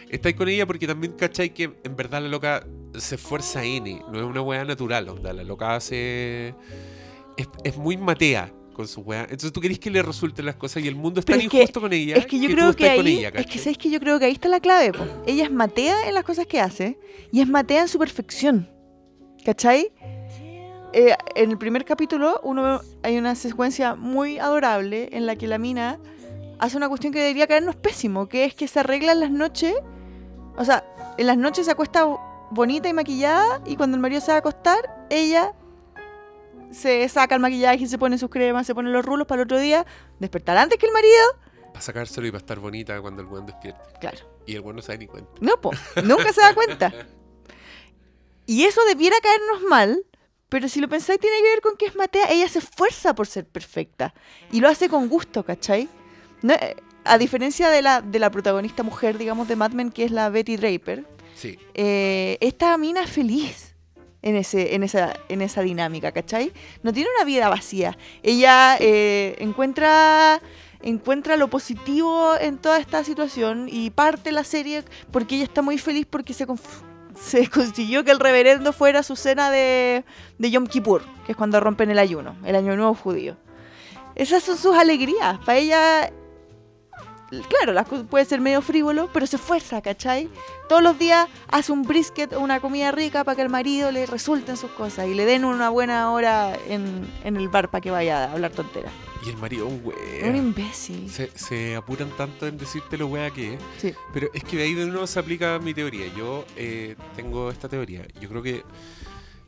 [0.10, 1.56] Estás con ella porque también, ¿cachai?
[1.56, 5.34] Que en verdad la loca se esfuerza N, no es una weá natural, onda.
[5.34, 6.54] La loca hace.
[7.64, 9.24] Es muy matea con su weá.
[9.24, 11.58] Entonces tú querés que le resulten las cosas y el mundo es Pero tan que-
[11.58, 12.16] injusto con ella.
[12.16, 14.20] Es que yo tú creo que con ahí, ella, es que sabes que yo creo
[14.20, 14.94] que ahí está la clave.
[14.94, 15.04] po.
[15.26, 16.98] Ella es matea en las cosas que hace
[17.34, 18.70] y es matea en su perfección.
[19.44, 19.92] ¿Cachai?
[20.94, 25.58] Eh, en el primer capítulo uno hay una secuencia muy adorable en la que la
[25.58, 26.00] mina
[26.60, 29.74] hace una cuestión que debería caernos pésimo, que es que se arregla en las noches,
[30.58, 30.84] o sea,
[31.18, 32.06] en las noches se acuesta
[32.52, 34.78] bonita y maquillada y cuando el marido se va a acostar,
[35.10, 35.54] ella
[36.72, 39.46] se saca el maquillaje y se pone sus cremas, se pone los rulos para el
[39.46, 39.86] otro día
[40.20, 41.14] despertar antes que el marido.
[41.68, 43.82] Para sacárselo y para estar bonita cuando el weón despierte.
[44.00, 44.18] Claro.
[44.46, 45.32] Y el weón no se da ni cuenta.
[45.42, 45.72] No, po,
[46.04, 46.94] nunca se da cuenta.
[48.46, 50.06] Y eso debiera caernos mal,
[50.50, 53.28] pero si lo pensáis tiene que ver con que es Matea, ella se esfuerza por
[53.28, 54.14] ser perfecta
[54.52, 55.90] y lo hace con gusto, ¿cachai?
[56.42, 60.06] No, eh, a diferencia de la, de la protagonista mujer, digamos, de Mad Men, que
[60.06, 61.60] es la Betty Draper, Sí.
[61.74, 63.67] eh, esta mina es feliz
[64.28, 66.52] en, ese, en, esa, en esa dinámica, ¿cachai?
[66.84, 67.98] No tiene una vida vacía.
[68.24, 70.42] Ella eh, encuentra,
[70.82, 75.78] encuentra lo positivo en toda esta situación y parte la serie porque ella está muy
[75.78, 76.46] feliz porque se,
[77.20, 80.04] se consiguió que el reverendo fuera su cena de,
[80.38, 83.38] de Yom Kippur, que es cuando rompen el ayuno, el año nuevo judío.
[84.16, 85.38] Esas son sus alegrías.
[85.46, 86.12] Para ella,
[87.48, 90.30] claro, las cosas puede ser medio frívolo, pero se esfuerza, ¿cachai?
[90.70, 94.06] Todos los días hace un brisket o una comida rica para que al marido le
[94.06, 97.92] resulten sus cosas y le den una buena hora en, en el bar para que
[97.92, 98.92] vaya a hablar tonteras.
[99.26, 99.82] Y el marido, un
[100.22, 101.10] Es un imbécil.
[101.10, 103.62] Se, se apuran tanto en decirte lo wea que es.
[103.80, 103.94] Sí.
[104.14, 106.06] Pero es que de ahí de nuevo se aplica mi teoría.
[106.16, 108.06] Yo eh, tengo esta teoría.
[108.22, 108.64] Yo creo que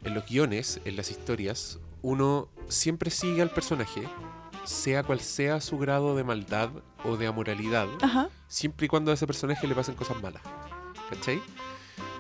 [0.04, 4.04] en los guiones, en las historias, uno siempre sigue al personaje,
[4.63, 6.69] sea cual sea su grado de maldad
[7.04, 8.30] o de amoralidad, Ajá.
[8.48, 10.41] siempre y cuando a ese personaje le pasen cosas malas.
[11.10, 11.41] ¿Cachai?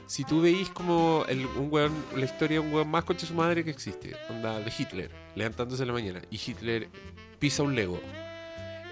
[0.07, 3.27] Si tú veis como el, un weón, la historia de un weón más concha de
[3.27, 6.89] su madre que existe, onda de Hitler, levantándose en la mañana, y Hitler
[7.37, 8.01] pisa un Lego,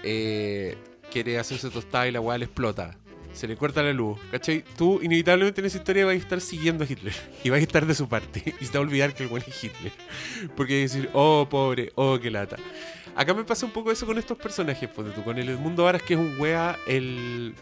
[0.04, 0.78] eh,
[1.10, 2.96] quiere hacerse tostada y la weá le explota,
[3.32, 4.64] se le corta la luz, ¿cachai?
[4.76, 7.86] Tú inevitablemente en esa historia vas a estar siguiendo a Hitler y vas a estar
[7.86, 9.92] de su parte y se te va a olvidar que el weón es Hitler.
[10.56, 12.56] Porque hay que decir, oh, pobre, oh, qué lata.
[13.18, 16.02] Acá me pasa un poco eso con estos personajes, ponte tú, con el Mundo Varas
[16.02, 17.52] que es un wea el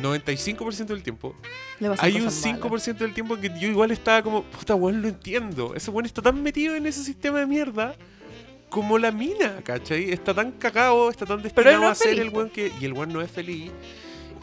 [0.00, 1.34] 95% del tiempo.
[1.98, 2.88] Hay un cosas malas.
[2.88, 5.74] 5% del tiempo en que yo igual estaba como, puta weón, lo entiendo.
[5.74, 7.96] Ese weón está tan metido en ese sistema de mierda
[8.68, 10.12] como la mina, ¿cachai?
[10.12, 12.72] Está tan cagado, está tan destinado no a ser el weón que.
[12.80, 13.72] Y el weón no es feliz.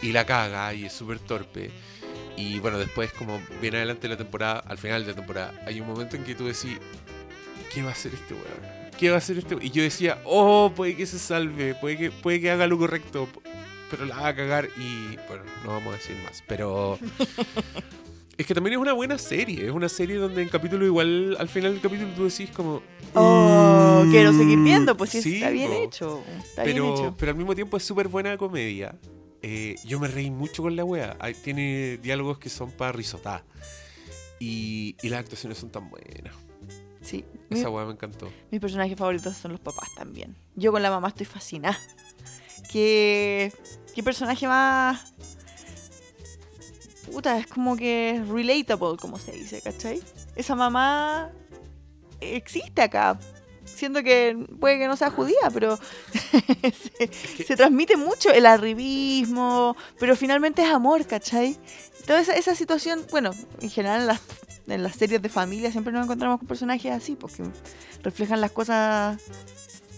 [0.02, 1.72] Y la caga y es súper torpe.
[2.36, 5.80] Y bueno, después, como bien adelante de la temporada, al final de la temporada, hay
[5.80, 6.78] un momento en que tú decís,
[7.74, 8.83] ¿qué va a hacer este weón?
[8.98, 9.58] ¿Qué va a hacer este?
[9.62, 13.28] Y yo decía, oh, puede que se salve, puede que, puede que haga lo correcto,
[13.90, 16.44] pero la va a cagar y bueno, no vamos a decir más.
[16.48, 16.98] Pero
[18.38, 21.50] es que también es una buena serie, es una serie donde en capítulo igual, al
[21.50, 22.82] final del capítulo tú decís como...
[23.16, 25.84] Oh, "Mm, quiero seguir viendo, pues sí, sí, está bien po".
[25.84, 26.24] hecho.
[26.44, 27.16] Está bien Pero, hecho.
[27.18, 28.96] pero al mismo tiempo es súper buena comedia.
[29.42, 31.18] Eh, yo me reí mucho con la wea.
[31.20, 33.44] Hay- tiene diálogos que son para risotar.
[34.40, 36.34] Y, y las actuaciones son tan buenas.
[37.04, 37.26] Sí.
[37.50, 38.32] Mi- Esa wea me encantó.
[38.50, 40.36] Mis personajes favoritos son los papás también.
[40.56, 41.78] Yo con la mamá estoy fascinada.
[42.72, 43.54] ¿Qué,
[43.94, 45.13] qué personaje más...
[47.12, 50.02] Puta, es como que relatable, como se dice, ¿cachai?
[50.36, 51.32] Esa mamá
[52.22, 53.20] existe acá.
[53.66, 55.78] Siendo que puede que no sea judía, pero
[56.98, 61.58] se, se transmite mucho el arribismo, pero finalmente es amor, ¿cachai?
[62.06, 64.22] Toda esa, esa situación, bueno, en general en las,
[64.67, 67.43] en las series de familia siempre nos encontramos con personajes así, porque
[68.04, 69.21] reflejan las cosas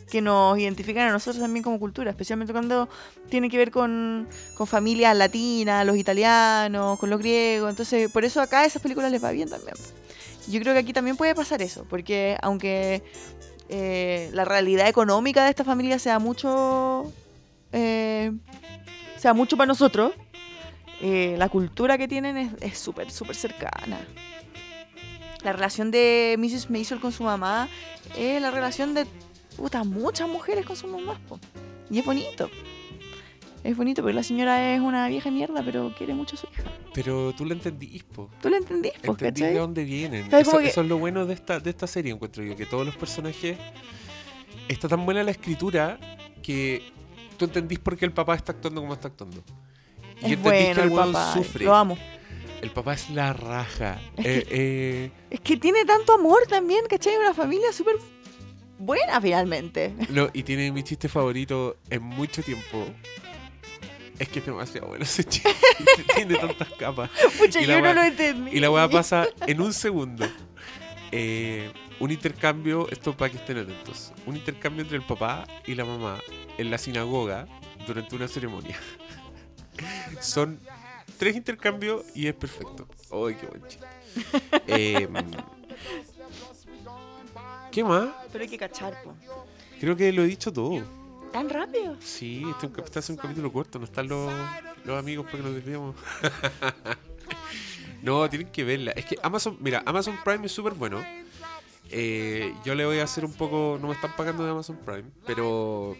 [0.09, 2.87] que nos identifican a nosotros también como cultura, especialmente cuando
[3.29, 7.69] tiene que ver con, con familias latinas, los italianos, con los griegos.
[7.69, 9.75] Entonces, por eso acá a esas películas les va bien también.
[10.47, 13.01] Yo creo que aquí también puede pasar eso, porque aunque
[13.67, 17.11] eh, la realidad económica de esta familia sea mucho,
[17.71, 18.31] eh,
[19.17, 20.13] sea mucho para nosotros,
[21.01, 23.99] eh, la cultura que tienen es- súper, súper cercana.
[25.45, 26.71] La relación de Mrs.
[26.71, 27.69] Maisel con su mamá
[28.17, 29.05] es la relación de
[29.55, 31.19] puta, muchas mujeres con sus mamás.
[31.29, 31.39] po.
[31.91, 32.49] Y es bonito.
[33.63, 36.63] Es bonito porque la señora es una vieja mierda, pero quiere mucho a su hija.
[36.95, 38.27] Pero tú lo entendís, po.
[38.41, 40.31] ¿Tú lo entendís, po, Entendís de dónde vienen.
[40.31, 42.55] ¿Sabes Eso, como que- eso es lo bueno de esta, de esta serie, encuentro yo.
[42.55, 43.55] Que todos los personajes.
[44.67, 45.99] Está tan buena la escritura
[46.41, 46.81] que
[47.37, 49.43] tú entendís por qué el papá está actuando como está actuando.
[50.21, 51.33] Y Es entendís bueno que el el papá.
[51.33, 51.65] sufre.
[51.65, 51.97] Lo amo.
[52.65, 54.01] El papá es la raja.
[54.17, 57.15] Es Eh, eh, Es que tiene tanto amor también, ¿cachai?
[57.15, 57.97] Una familia súper
[58.79, 59.93] buena finalmente.
[60.09, 62.87] no, y tiene mi chiste favorito en mucho tiempo.
[64.17, 65.53] Es que es demasiado bueno ese chiste.
[66.15, 67.11] tiene tantas capas.
[67.37, 68.57] Pucha, yo no lo entendí.
[68.57, 70.27] Y la weá pasa en un segundo.
[71.11, 74.11] Eh, un intercambio, esto para que estén atentos.
[74.25, 76.17] Un intercambio entre el papá y la mamá
[76.57, 77.45] en la sinagoga
[77.85, 78.79] durante una ceremonia.
[80.19, 80.59] Son
[81.17, 82.87] tres intercambios y es perfecto.
[83.11, 83.85] ¡Ay, qué buen chiste!
[84.67, 85.07] Eh,
[87.71, 88.07] ¿Qué más?
[88.31, 89.13] Pero hay que cachar, po.
[89.79, 90.81] Creo que lo he dicho todo.
[91.33, 91.97] ¿Tan rápido?
[91.99, 94.31] Sí, este es un, cap- este es un capítulo corto, no están los,
[94.85, 95.95] los amigos para que nos desviemos.
[98.01, 98.91] No, tienen que verla.
[98.91, 101.03] Es que Amazon, mira, Amazon Prime es súper bueno.
[101.89, 105.05] Eh, yo le voy a hacer un poco, no me están pagando de Amazon Prime,
[105.25, 105.97] pero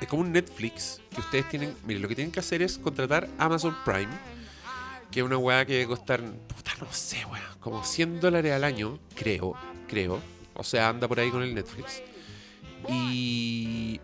[0.00, 3.28] es como un Netflix que ustedes tienen, miren, lo que tienen que hacer es contratar
[3.38, 4.08] Amazon Prime,
[5.10, 6.18] que es una weá que debe puta,
[6.80, 9.54] no sé, weá, como 100 dólares al año, creo,
[9.88, 10.20] creo.
[10.54, 12.02] O sea, anda por ahí con el Netflix.
[12.88, 14.00] Y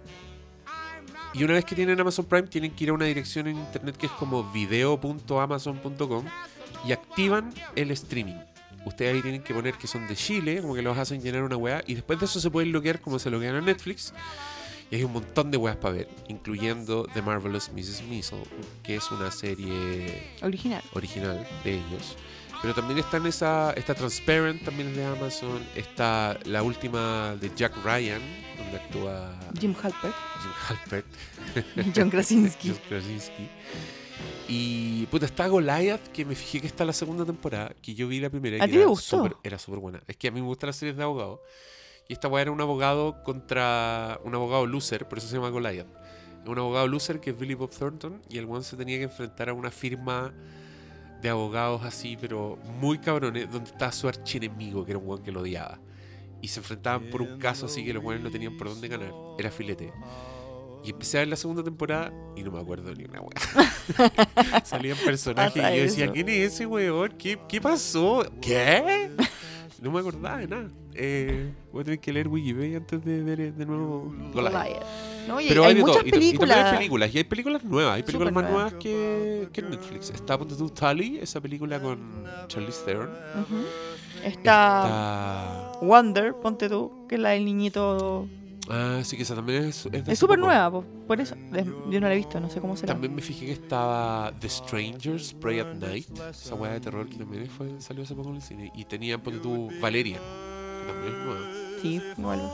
[1.36, 3.94] y una vez que tienen Amazon Prime, tienen que ir a una dirección en internet
[3.98, 6.24] que es como video.amazon.com
[6.86, 8.36] y activan el streaming.
[8.86, 11.58] Ustedes ahí tienen que poner que son de Chile, como que los hacen llenar una
[11.58, 14.14] weá, y después de eso se pueden loguear como se loguean en Netflix.
[14.90, 18.02] Y hay un montón de weas para ver, incluyendo The Marvelous Mrs.
[18.08, 18.38] Maisel,
[18.84, 20.82] que es una serie Original.
[20.92, 22.16] original de ellos.
[22.62, 27.50] Pero también está en esa, está Transparent, también es de Amazon, está la última de
[27.54, 28.22] Jack Ryan,
[28.56, 30.14] donde actúa Jim Halpert.
[30.40, 31.06] Jim Halpert.
[31.96, 32.68] John Krasinski.
[32.70, 33.48] John Krasinski.
[34.48, 38.20] Y puta, está Goliath, que me fijé que está la segunda temporada, que yo vi
[38.20, 38.56] la primera.
[38.56, 39.18] y ¿A ti te gustó?
[39.18, 40.02] súper- Era súper buena.
[40.06, 41.40] Es que a mí me gustan las series de abogados.
[42.08, 45.88] Y esta weá era un abogado contra un abogado loser, por eso se llama Goliath.
[46.46, 49.48] Un abogado loser que es Billy Bob Thornton y el one se tenía que enfrentar
[49.48, 50.32] a una firma
[51.20, 55.32] de abogados así, pero muy cabrones, donde estaba su archienemigo, que era un one que
[55.32, 55.80] lo odiaba.
[56.40, 59.12] Y se enfrentaban por un caso así que los buenos no tenían por dónde ganar.
[59.38, 59.92] Era filete.
[60.84, 64.62] Y empecé a ver la segunda temporada y no me acuerdo ni una weá.
[64.64, 66.12] Salían personajes y yo decía.
[66.12, 67.10] ¿quién es ese weón?
[67.18, 68.24] ¿Qué, qué pasó?
[68.40, 69.10] ¿Qué?
[69.82, 70.70] No me acordaba de nada.
[70.98, 74.52] Eh, voy a tener que leer Wikipedia antes de ver eh, de nuevo Goliath.
[74.52, 74.82] Goliath.
[75.28, 76.06] No, y Pero hay, hay, de muchas todo.
[76.06, 76.64] Y, ta- y también películas.
[76.66, 77.14] hay películas.
[77.14, 77.94] Y hay películas nuevas.
[77.96, 80.10] Hay películas más nuevas que, que Netflix.
[80.10, 81.98] Está Ponte tú Tully, esa película con
[82.48, 83.10] Charlize Theron.
[84.24, 85.72] Está Está...
[85.82, 88.28] Wonder, ponte tú, que es la del niñito.
[88.68, 89.86] Ah, sí que esa también es...
[90.06, 91.36] Es súper nueva, po, por eso.
[91.54, 92.94] Es- Yo no la he visto, no sé cómo será.
[92.94, 96.08] También me fijé que estaba The Strangers, Pray at Night.
[96.30, 98.72] Esa weá de terror que también fue, salió hace poco en el cine.
[98.74, 100.20] Y tenía, ponte tú, Valerian.
[100.86, 101.40] Que también es nueva.
[101.82, 102.52] Sí, igual.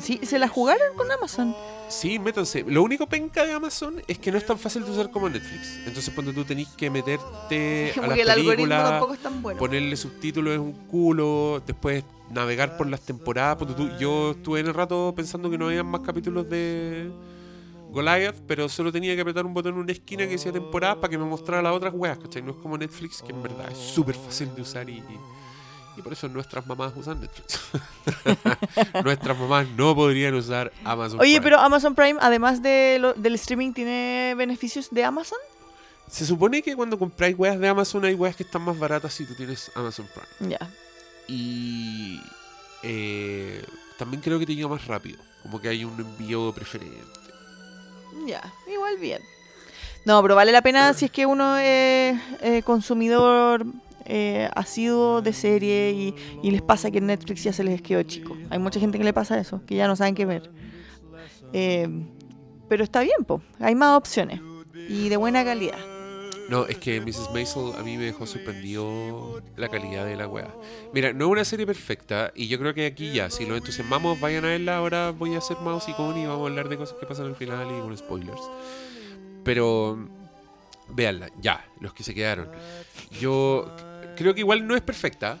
[0.00, 1.54] Sí, se la jugaron con Amazon.
[1.88, 2.64] Sí, métanse.
[2.66, 5.78] Lo único penca de Amazon es que no es tan fácil de usar como Netflix.
[5.86, 9.58] Entonces, ponte tú tenés que meterte a Como las películas, tampoco es tan bueno.
[9.58, 13.56] ponerle subtítulos es un culo, después navegar por las temporadas.
[13.56, 17.10] Ponte tú, yo estuve en el rato pensando que no había más capítulos de
[17.90, 21.10] Goliath, pero solo tenía que apretar un botón en una esquina que decía temporada para
[21.10, 22.42] que me mostrara las otras weas, ¿cachai?
[22.42, 25.18] No es como Netflix, que en verdad es súper fácil de usar y, y
[26.02, 27.60] por eso nuestras mamás usan Netflix.
[29.04, 31.40] nuestras mamás no podrían usar Amazon Oye, Prime.
[31.42, 35.38] pero Amazon Prime, además de lo- del streaming, ¿tiene beneficios de Amazon?
[36.10, 39.24] Se supone que cuando compráis weas de Amazon hay weas que están más baratas si
[39.26, 40.50] tú tienes Amazon Prime.
[40.50, 40.70] Ya.
[41.26, 42.20] Y
[42.82, 43.62] eh,
[43.98, 45.18] también creo que te llega más rápido.
[45.42, 46.96] Como que hay un envío preferente.
[48.26, 49.22] Ya, igual bien.
[50.04, 53.66] No, pero vale la pena si es que uno es eh, consumidor
[54.10, 58.36] eh, asiduo de serie y, les pasa que Netflix ya se les quedó chico.
[58.48, 60.50] Hay mucha gente que le pasa eso, que ya no saben qué ver.
[61.52, 61.88] Eh,
[62.68, 63.42] pero está bien, po.
[63.60, 64.40] hay más opciones
[64.88, 65.78] y de buena calidad.
[66.48, 67.30] No, es que Mrs.
[67.34, 70.48] Maisel a mí me dejó sorprendido la calidad de la wea.
[70.94, 74.18] Mira, no es una serie perfecta y yo creo que aquí ya, si los entusiasmamos,
[74.18, 74.78] vayan a verla.
[74.78, 77.66] Ahora voy a hacer mouse y vamos a hablar de cosas que pasan al final
[77.66, 78.40] y con spoilers.
[79.44, 79.98] Pero
[80.88, 82.48] véanla, ya, los que se quedaron.
[83.20, 83.70] Yo
[84.18, 85.38] creo que igual no es perfecta.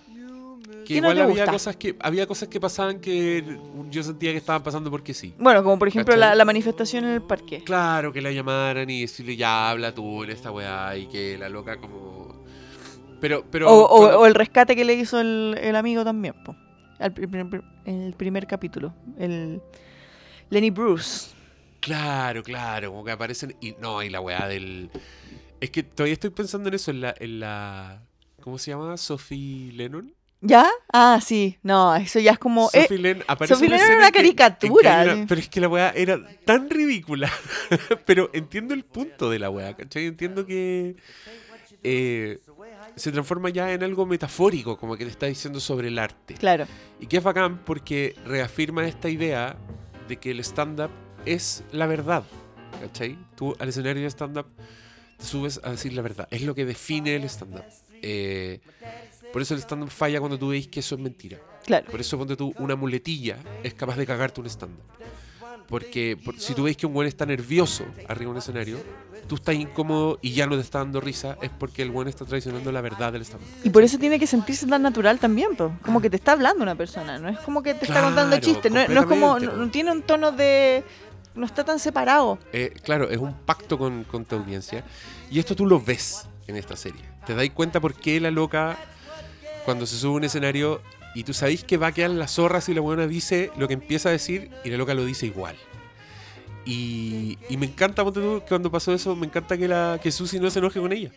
[0.86, 1.52] Que ¿Qué no igual había gusta?
[1.52, 3.44] cosas que había cosas que pasaban que
[3.90, 5.34] yo sentía que estaban pasando porque sí.
[5.38, 7.62] Bueno, como por ejemplo la, la manifestación en el parque.
[7.62, 11.50] Claro, que la llamaran y decirle ya habla tú en esta weá y que la
[11.50, 12.42] loca como...
[13.20, 13.68] Pero, pero...
[13.70, 16.56] O, o- cuando- o el rescate que le hizo el, el amigo también, po.
[16.98, 18.94] Al primer- el primer capítulo.
[19.18, 19.60] El
[20.48, 21.32] Lenny Bruce.
[21.80, 23.54] Claro, claro, como que aparecen...
[23.60, 24.88] Y no, y la weá del...
[25.60, 27.14] Es que todavía estoy pensando en eso, en la...
[27.20, 28.02] En la
[28.48, 28.96] ¿Cómo se llama?
[28.96, 30.10] Sophie Lennon.
[30.40, 30.66] ¿Ya?
[30.90, 31.58] Ah, sí.
[31.62, 32.70] No, eso ya es como...
[32.72, 35.48] eh, Sophie Lennon aparece Sophie una Lennon era una que- que caricatura, una- pero es
[35.50, 37.30] que la weá era tan ridícula.
[38.06, 40.06] pero entiendo el punto de la weá, ¿cachai?
[40.06, 40.96] Entiendo que...
[41.82, 42.38] eh,
[42.96, 46.32] se transforma ya en algo metafórico, como que te está diciendo sobre el arte.
[46.34, 46.66] claro.
[47.00, 49.56] Y que es bacán porque reafirma esta idea
[50.08, 50.90] de que el stand-up
[51.26, 52.24] es la verdad.
[52.80, 53.18] ¿Cachai?
[53.36, 54.46] Tú al escenario de stand-up
[55.18, 56.26] te subes a decir la verdad.
[56.30, 57.64] Es lo que define el stand-up.
[58.02, 58.60] Eh,
[59.32, 61.38] por eso el stand-up falla cuando tú veis que eso es mentira.
[61.66, 61.90] Claro.
[61.90, 64.82] Por eso ponte tú una muletilla es capaz de cagarte un stand-up.
[65.68, 68.78] Porque por- si tú veis que un buen está nervioso arriba de un escenario,
[69.26, 72.24] tú estás incómodo y ya no te está dando risa, es porque el buen está
[72.24, 73.46] traicionando la verdad del stand-up.
[73.64, 75.72] Y por eso tiene que sentirse tan natural también, po.
[75.82, 78.44] Como que te está hablando una persona, no es como que te está contando Claro,
[78.46, 80.84] chistes, no, no es como, no, no tiene un tono de...
[81.34, 82.38] No está tan separado.
[82.52, 84.84] Eh, claro, es un pacto con, con tu audiencia.
[85.30, 86.26] Y esto tú lo ves.
[86.48, 87.02] En esta serie.
[87.26, 88.76] Te dais cuenta por qué la loca,
[89.64, 90.82] cuando se sube a un escenario
[91.14, 93.74] y tú sabéis que va a quedar la zorra si la buena dice lo que
[93.74, 95.56] empieza a decir y la loca lo dice igual.
[96.64, 100.80] Y, y me encanta, cuando pasó eso, me encanta que, la, que no se enoje
[100.80, 101.10] con ella.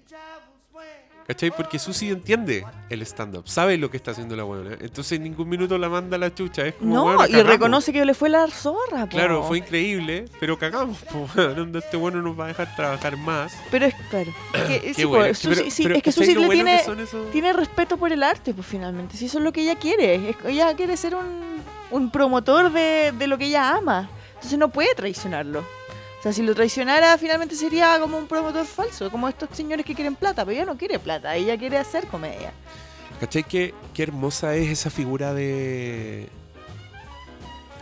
[1.32, 1.50] ¿Cachai?
[1.52, 4.72] Porque Susi entiende el stand-up, sabe lo que está haciendo la buena.
[4.82, 6.66] Entonces en ningún minuto la manda a la chucha.
[6.68, 7.52] Es como, No, "Weona, y cagamos".
[7.54, 9.12] reconoce que le fue la zorra, po.
[9.16, 10.98] Claro, fue increíble, pero cagamos.
[11.04, 11.26] po,
[11.78, 13.54] este bueno nos va a dejar trabajar más.
[13.72, 14.34] Pero es claro.
[14.68, 15.24] que, sí, bueno.
[15.24, 16.64] pero- Susi- sí, pero es que ¿cachai Susi le bueno
[17.32, 19.16] tiene, respeto por el arte, pues finalmente.
[19.16, 20.36] Si eso es lo que ella quiere.
[20.46, 24.10] Ella quiere ser un, un promotor de, de lo que ella ama.
[24.34, 25.64] Entonces no puede traicionarlo.
[26.22, 29.96] O sea, si lo traicionara, finalmente sería como un promotor falso, como estos señores que
[29.96, 32.54] quieren plata, pero ella no quiere plata, ella quiere hacer comedia.
[33.20, 33.44] ¿Cachai?
[33.44, 36.30] Qué, qué hermosa es esa figura de.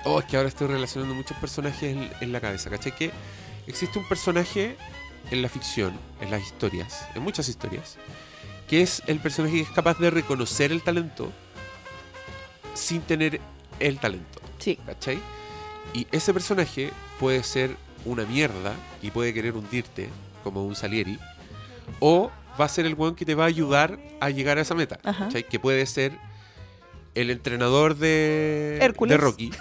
[0.05, 2.69] Oh, es que ahora estoy relacionando muchos personajes en, en la cabeza.
[2.69, 2.95] ¿Cachai?
[2.95, 3.11] Que
[3.67, 4.77] existe un personaje
[5.31, 7.97] en la ficción, en las historias, en muchas historias,
[8.69, 11.29] que es el personaje que es capaz de reconocer el talento
[12.73, 13.41] sin tener
[13.81, 14.39] el talento.
[14.59, 14.77] Sí.
[14.85, 15.19] ¿Cachai?
[15.93, 17.75] Y ese personaje puede ser
[18.05, 20.09] una mierda y puede querer hundirte,
[20.43, 21.19] como un Salieri,
[21.99, 24.75] o va a ser el weón que te va a ayudar a llegar a esa
[24.75, 24.99] meta.
[25.49, 26.13] Que puede ser
[27.15, 29.11] el entrenador de, Hércules.
[29.11, 29.51] de Rocky,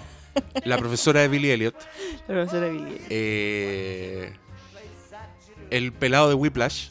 [0.64, 1.74] la profesora de Billy Elliot,
[2.28, 2.98] La profesora Billy.
[3.10, 4.32] eh,
[5.70, 6.90] el pelado de Whiplash.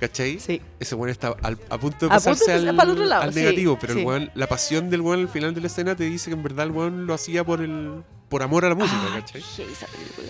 [0.00, 0.40] ¿Cachai?
[0.40, 0.60] Sí.
[0.80, 3.22] Ese weón está al- a punto de A punto de pasarse pasar al, otro lado,
[3.22, 5.94] al sí, negativo, pero el weón- la pasión del weón al final de la escena
[5.94, 8.74] te dice que en verdad el weón lo hacía por el por amor a la
[8.74, 9.42] música, Ah, ¿cachai?
[9.42, 10.28] esa película.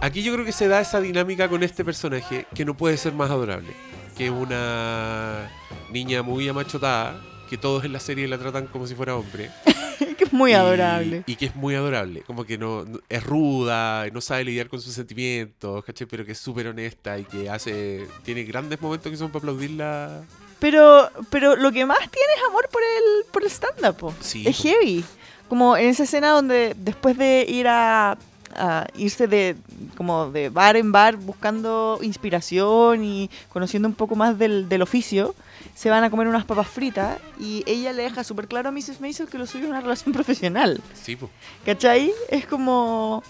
[0.00, 3.12] Aquí yo creo que se da esa dinámica con este personaje que no puede ser
[3.12, 3.72] más adorable.
[4.16, 5.50] Que una
[5.92, 9.50] niña muy amachotada, que todos en la serie la tratan como si fuera hombre.
[10.18, 11.22] que es muy y- adorable.
[11.26, 12.22] Y que es muy adorable.
[12.22, 16.06] Como que no, no- es ruda, no sabe lidiar con sus sentimientos, ¿cachai?
[16.06, 18.06] Pero que es súper honesta y que hace.
[18.24, 20.22] Tiene grandes momentos que son para aplaudirla.
[20.58, 24.12] Pero, pero lo que más tiene es amor por el, por el stand-up.
[24.20, 25.04] Sí, es heavy.
[25.48, 28.16] Como en esa escena donde después de ir a,
[28.54, 29.54] a irse de
[29.96, 35.34] como de bar en bar buscando inspiración y conociendo un poco más del, del oficio,
[35.74, 39.00] se van a comer unas papas fritas y ella le deja súper claro a Mrs.
[39.00, 40.80] Maisel que lo suyo es una relación profesional.
[40.94, 41.30] Sí, pues.
[41.64, 42.12] ¿Cachai?
[42.28, 43.22] Es como...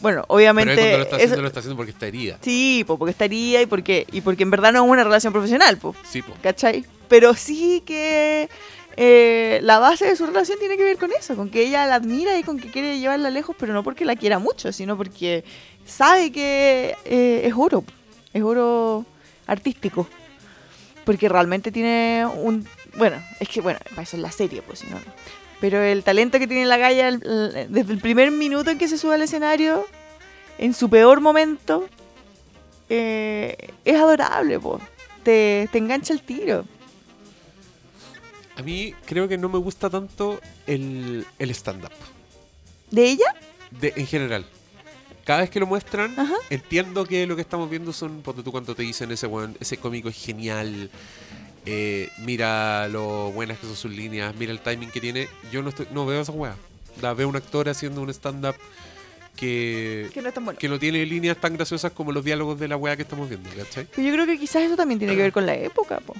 [0.00, 0.72] Bueno, Pero obviamente...
[0.72, 2.38] él cuando lo está haciendo, lo está haciendo porque está herida.
[2.42, 5.78] Sí, po, porque estaría y porque, y porque en verdad no es una relación profesional,
[5.78, 6.38] po, Sí, pues.
[6.42, 6.84] ¿cachai?
[7.08, 8.48] Pero sí que
[8.96, 11.94] eh, la base de su relación tiene que ver con eso, con que ella la
[11.96, 15.44] admira y con que quiere llevarla lejos, pero no porque la quiera mucho, sino porque
[15.86, 17.84] sabe que eh, es oro,
[18.32, 19.04] es oro
[19.46, 20.06] artístico.
[21.04, 22.66] Porque realmente tiene un...
[22.96, 24.98] Bueno, es que, bueno, para eso es la serie, pues, si no...
[25.60, 28.98] Pero el talento que tiene la el- el- desde el primer minuto en que se
[28.98, 29.86] sube al escenario,
[30.58, 31.88] en su peor momento,
[32.90, 34.80] eh, es adorable, po.
[35.22, 36.66] Te, te engancha el tiro.
[38.56, 41.92] A mí creo que no me gusta tanto el, el stand-up.
[42.90, 43.34] ¿De ella?
[43.70, 44.46] de- en general.
[45.24, 46.34] Cada vez que lo muestran, Ajá.
[46.50, 49.78] entiendo que lo que estamos viendo son, ponte tú cuando te dicen ese weón, ese
[49.78, 50.90] cómico es genial,
[51.66, 55.28] eh, mira lo buenas que son sus líneas, mira el timing que tiene.
[55.50, 56.56] Yo no, estoy, no veo esa weá.
[57.00, 58.54] La veo un actor haciendo un stand-up
[59.34, 60.58] que, Que no es tan bueno.
[60.58, 63.48] que no tiene líneas tan graciosas como los diálogos de la weá que estamos viendo,
[63.56, 63.88] ¿cachai?
[63.96, 66.14] Pero yo creo que quizás eso también tiene que ver con la época, po.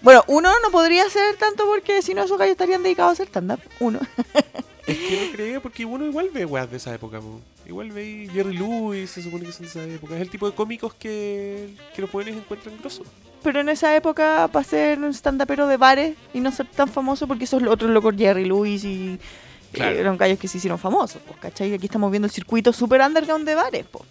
[0.00, 3.28] Bueno, uno no podría ser tanto porque si no esos gallos estarían dedicados a hacer
[3.28, 3.60] stand-up.
[3.80, 4.00] Uno.
[4.88, 7.40] Es que no creo, porque uno igual ve weas de esa época, po.
[7.66, 10.14] Igual ve Jerry Lewis, se supone que son de esa época.
[10.16, 13.06] Es el tipo de cómicos que, que los jóvenes encuentran grosos.
[13.42, 17.28] Pero en esa época, para ser un stand-upero de bares y no ser tan famoso,
[17.28, 19.18] porque esos otros locos, Jerry Lewis y.
[19.72, 19.94] Claro.
[19.96, 21.74] eh, eran gallos que se hicieron famosos, pues, ¿cachai?
[21.74, 24.04] Aquí estamos viendo el circuito super underground de bares, pues.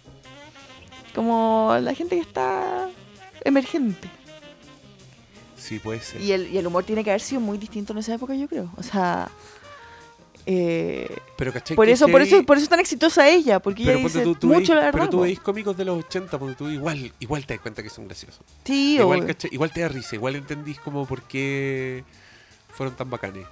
[1.12, 2.88] Como la gente que está
[3.44, 4.08] emergente.
[5.56, 6.20] Sí, puede ser.
[6.20, 8.46] Y el, y el humor tiene que haber sido muy distinto en esa época, yo
[8.46, 8.70] creo.
[8.76, 9.28] O sea.
[10.46, 11.76] Eh, Pero, ¿cachai?
[11.76, 14.24] por eso, por eso, por eso es tan exitosa ella, porque ella Pero, ponte dice
[14.24, 14.92] tú, tú mucho veis- la verdad.
[14.92, 17.90] pero tú veis cómicos de los 80, porque tú igual, igual te das cuenta que
[17.90, 18.40] son graciosos.
[18.64, 19.26] Sí, Igual.
[19.26, 19.50] ¿cachai?
[19.52, 22.04] igual te da risa, igual entendís como por qué
[22.70, 23.46] fueron tan bacanes.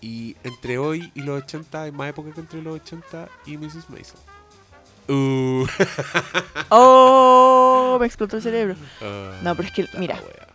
[0.00, 3.90] Y entre hoy y los 80 hay más época que entre los 80 y Mrs.
[3.90, 4.20] Mason.
[5.08, 5.66] Uh.
[6.70, 8.76] Oh, me explotó el cerebro.
[9.00, 10.46] Ah, No, pero es que, mira, wea.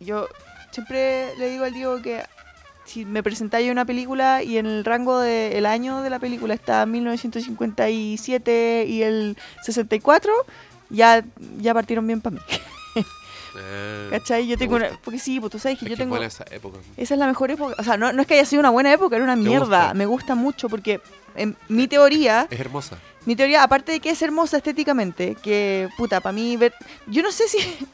[0.00, 0.28] yo
[0.70, 2.22] siempre le digo al Diego que
[2.84, 6.84] si me presentáis una película y en el rango del año de la película está
[6.86, 10.32] 1957 y el 64,
[10.90, 11.24] ya,
[11.58, 12.40] ya partieron bien para mí.
[13.56, 14.46] Ah, ¿Cachai?
[14.46, 14.90] Yo ¿te tengo una...
[15.02, 16.16] Porque sí, pues tú sabes que Es yo que tengo...
[16.22, 16.78] esa época.
[16.96, 17.74] Esa es la mejor época.
[17.78, 19.60] O sea, no, no es que haya sido una buena época, era una mierda.
[19.80, 19.94] gusta?
[19.94, 21.00] Me gusta mucho porque
[21.36, 22.98] en mi teoría, Es hermosa.
[23.26, 26.74] mi teoría, aparte de que es hermosa estéticamente, que puta, para mí ver.
[27.06, 27.58] Yo no sé si.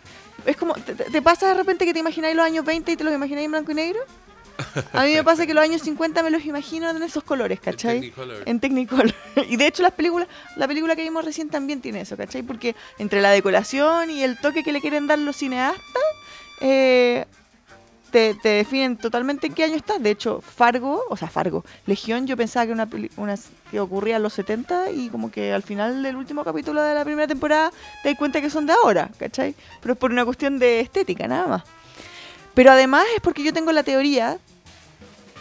[0.46, 0.72] Es como.
[0.72, 3.12] Te, te- te pasa de repente que te imagináis los años 20 y te los
[3.12, 4.00] imagináis en blanco y negro?
[4.92, 8.00] A mí me pasa que los años 50 me los imagino en esos colores, ¿cachai?
[8.00, 8.42] Technicolor.
[8.46, 9.14] En Technicolor.
[9.48, 12.42] Y de hecho las películas, la película que vimos recién también tiene eso, ¿cachai?
[12.42, 16.02] Porque entre la decoración y el toque que le quieren dar los cineastas,
[16.60, 17.24] eh,
[18.10, 20.02] te, te definen totalmente en qué año estás.
[20.02, 23.34] De hecho, Fargo, o sea, Fargo, Legión, yo pensaba que una, una
[23.70, 27.04] que ocurría en los 70 y como que al final del último capítulo de la
[27.04, 27.70] primera temporada
[28.02, 29.54] te das cuenta que son de ahora, ¿cachai?
[29.80, 31.62] Pero es por una cuestión de estética, nada más.
[32.54, 34.38] Pero además es porque yo tengo la teoría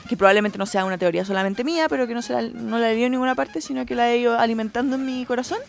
[0.10, 2.88] que probablemente no sea una teoría solamente mía, pero que no, se la, no la
[2.88, 5.60] leído en ninguna parte, sino que la he ido alimentando en mi corazón,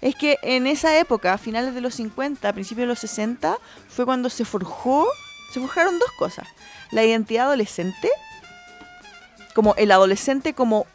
[0.00, 4.04] es que en esa época, a finales de los 50, principios de los 60, fue
[4.04, 5.04] cuando se forjó,
[5.52, 6.46] se forjaron dos cosas.
[6.92, 8.08] La identidad adolescente,
[9.52, 10.86] como el adolescente como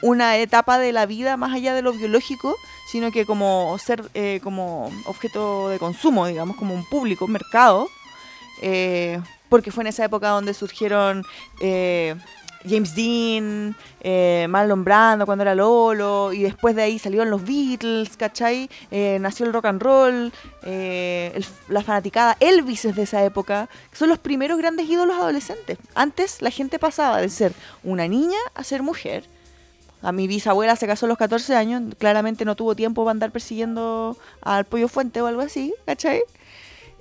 [0.00, 2.54] una etapa de la vida más allá de lo biológico,
[2.92, 7.88] sino que como ser eh, como objeto de consumo, digamos, como un público, un mercado,
[8.60, 11.24] eh, porque fue en esa época donde surgieron
[11.60, 12.14] eh,
[12.68, 18.16] James Dean, eh, Marlon Brando cuando era Lolo, y después de ahí salieron los Beatles,
[18.16, 18.68] ¿cachai?
[18.90, 20.32] Eh, nació el rock and roll,
[20.62, 25.78] eh, la fanaticada, Elvis es de esa época, que son los primeros grandes ídolos adolescentes.
[25.94, 27.52] Antes la gente pasaba de ser
[27.82, 29.24] una niña a ser mujer.
[30.02, 33.30] A mi bisabuela se casó a los 14 años, claramente no tuvo tiempo para andar
[33.30, 36.22] persiguiendo al pollo fuente o algo así, ¿cachai?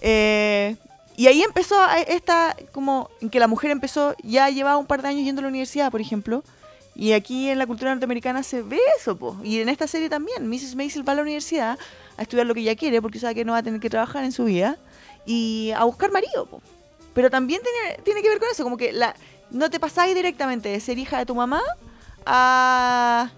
[0.02, 0.76] Eh,
[1.18, 1.76] y ahí empezó
[2.08, 5.44] esta, como en que la mujer empezó, ya llevaba un par de años yendo a
[5.44, 6.44] la universidad, por ejemplo.
[6.96, 9.38] Y aquí en la cultura norteamericana se ve eso, po.
[9.44, 10.50] Y en esta serie también.
[10.50, 10.76] Mrs.
[10.76, 11.78] Maisel va a la universidad
[12.18, 14.24] a estudiar lo que ella quiere, porque sabe que no va a tener que trabajar
[14.24, 14.78] en su vida.
[15.26, 16.62] Y a buscar marido, po.
[17.14, 19.16] Pero también tiene, tiene que ver con eso, como que la,
[19.52, 21.62] no te pasáis directamente de ser hija de tu mamá
[22.26, 23.32] a,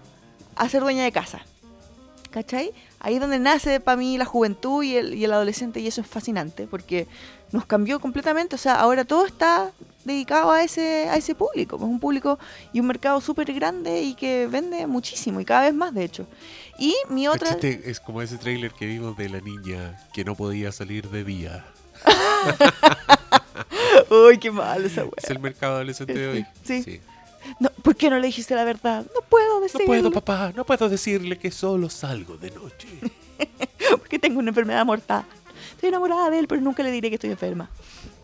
[0.56, 1.44] a ser dueña de casa.
[2.34, 2.72] ¿Cachai?
[2.98, 6.00] Ahí es donde nace para mí la juventud y el, y el adolescente y eso
[6.00, 7.06] es fascinante porque
[7.52, 8.56] nos cambió completamente.
[8.56, 9.70] O sea, ahora todo está
[10.04, 11.76] dedicado a ese, a ese público.
[11.76, 12.40] Es un público
[12.72, 16.26] y un mercado súper grande y que vende muchísimo y cada vez más, de hecho.
[16.76, 17.50] Y mi otra...
[17.50, 21.22] Este es como ese tráiler que vimos de la niña que no podía salir de
[21.22, 21.64] día.
[24.10, 25.12] Uy, qué mal esa wea.
[25.22, 26.46] Es el mercado adolescente de hoy.
[26.64, 27.00] Sí.
[27.60, 29.04] No, ¿Por qué no le dijiste la verdad?
[29.14, 29.86] No puedo No decirlo.
[29.86, 32.88] puedo, papá, no puedo decirle que solo salgo de noche.
[33.98, 35.24] porque tengo una enfermedad mortal.
[35.72, 37.68] Estoy enamorada de él, pero nunca le diré que estoy enferma.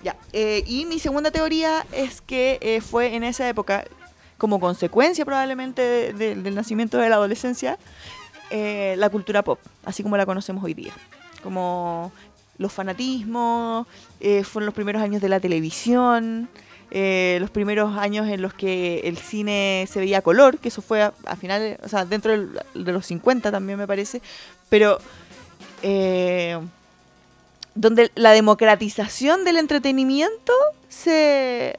[0.03, 0.17] Ya.
[0.33, 3.85] eh, y mi segunda teoría es que eh, fue en esa época,
[4.39, 7.79] como consecuencia probablemente de- de- del nacimiento de la adolescencia,
[8.51, 10.93] eh, la cultura pop, así como la conocemos hoy día.
[11.43, 12.11] Como
[12.57, 13.87] los fanatismos,
[14.45, 16.49] fueron los primeros años de la televisión,
[16.91, 21.03] eh, los primeros años en los que el cine se veía color, que eso fue
[21.03, 24.21] a, a finales, o sea, dentro del- de los 50 también me parece,
[24.69, 24.99] pero
[25.83, 26.59] eh,
[27.75, 30.53] donde la democratización del entretenimiento
[30.89, 31.77] se,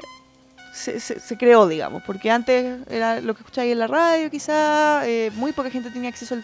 [0.74, 5.06] se, se- se creó, digamos, porque antes era lo que escucháis en la radio, quizá,
[5.08, 6.38] eh, muy poca gente tenía acceso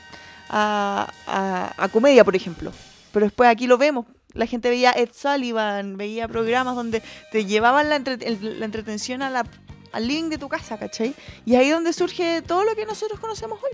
[0.49, 2.71] a, a- a comedia, por ejemplo.
[3.13, 4.05] Pero después aquí lo vemos.
[4.33, 7.01] La gente veía Ed Sullivan, veía programas donde
[7.31, 9.45] te llevaban la, entre- el- la entretención a la,
[9.91, 11.15] al link de tu casa, ¿cachai?
[11.45, 13.71] Y ahí es donde surge todo lo que nosotros conocemos hoy.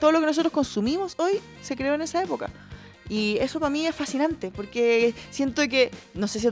[0.00, 2.50] Todo lo que nosotros consumimos hoy se creó en esa época.
[3.08, 6.48] Y eso para mí es fascinante, porque siento que, no sé si,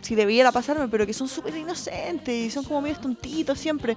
[0.00, 3.96] si debiera pasarme, pero que son súper inocentes y son como medios tontitos siempre.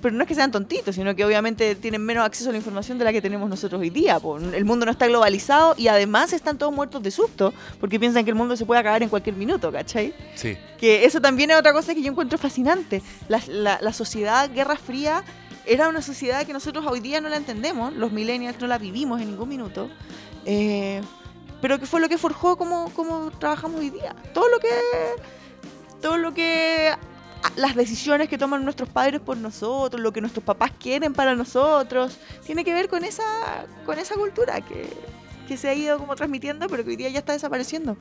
[0.00, 2.98] Pero no es que sean tontitos, sino que obviamente tienen menos acceso a la información
[2.98, 4.20] de la que tenemos nosotros hoy día.
[4.20, 4.38] po.
[4.38, 8.30] El mundo no está globalizado y además están todos muertos de susto, porque piensan que
[8.30, 10.14] el mundo se puede acabar en cualquier minuto, ¿cachai?
[10.36, 10.56] Sí.
[10.78, 13.02] Que eso también es otra cosa que yo encuentro fascinante.
[13.28, 15.24] La, la- la sociedad Guerra Fría
[15.66, 19.20] era una sociedad que nosotros hoy día no la entendemos, los millennials no la vivimos
[19.20, 19.90] en ningún minuto,
[20.46, 21.02] eh,
[21.60, 24.14] pero que fue lo que forjó cómo, cómo trabajamos hoy día.
[24.32, 24.68] Todo lo que...
[26.00, 26.92] Todo lo que...
[27.56, 32.18] Las decisiones que toman nuestros padres por nosotros, lo que nuestros papás quieren para nosotros,
[32.44, 34.88] tiene que ver con esa, con esa cultura que,
[35.46, 37.96] que se ha ido como transmitiendo, pero que hoy día ya está desapareciendo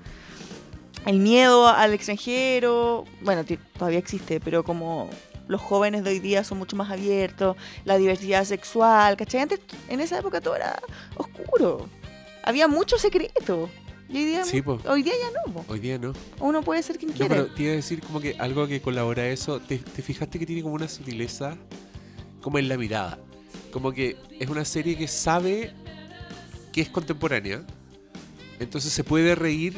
[1.07, 3.45] el miedo al extranjero, bueno,
[3.77, 5.09] todavía existe, pero como
[5.47, 9.41] los jóvenes de hoy día son mucho más abiertos, la diversidad sexual, ¿cachai?
[9.41, 10.77] Antes, en esa época todo era
[11.15, 11.87] oscuro.
[12.43, 13.69] Había mucho secreto.
[14.09, 14.79] Y hoy día, Sí, po.
[14.87, 15.53] hoy día ya no.
[15.53, 15.65] po.
[15.73, 16.13] Hoy día no.
[16.39, 17.29] Uno puede ser quien No, quiere.
[17.35, 19.59] pero te iba a decir como que algo que colabora a eso.
[19.59, 21.57] ¿Te, te fijaste que tiene como una sutileza
[22.41, 23.19] como en la mirada?
[23.71, 25.73] Como que es una serie que sabe
[26.71, 27.63] que es contemporánea.
[28.59, 29.75] Entonces se puede reír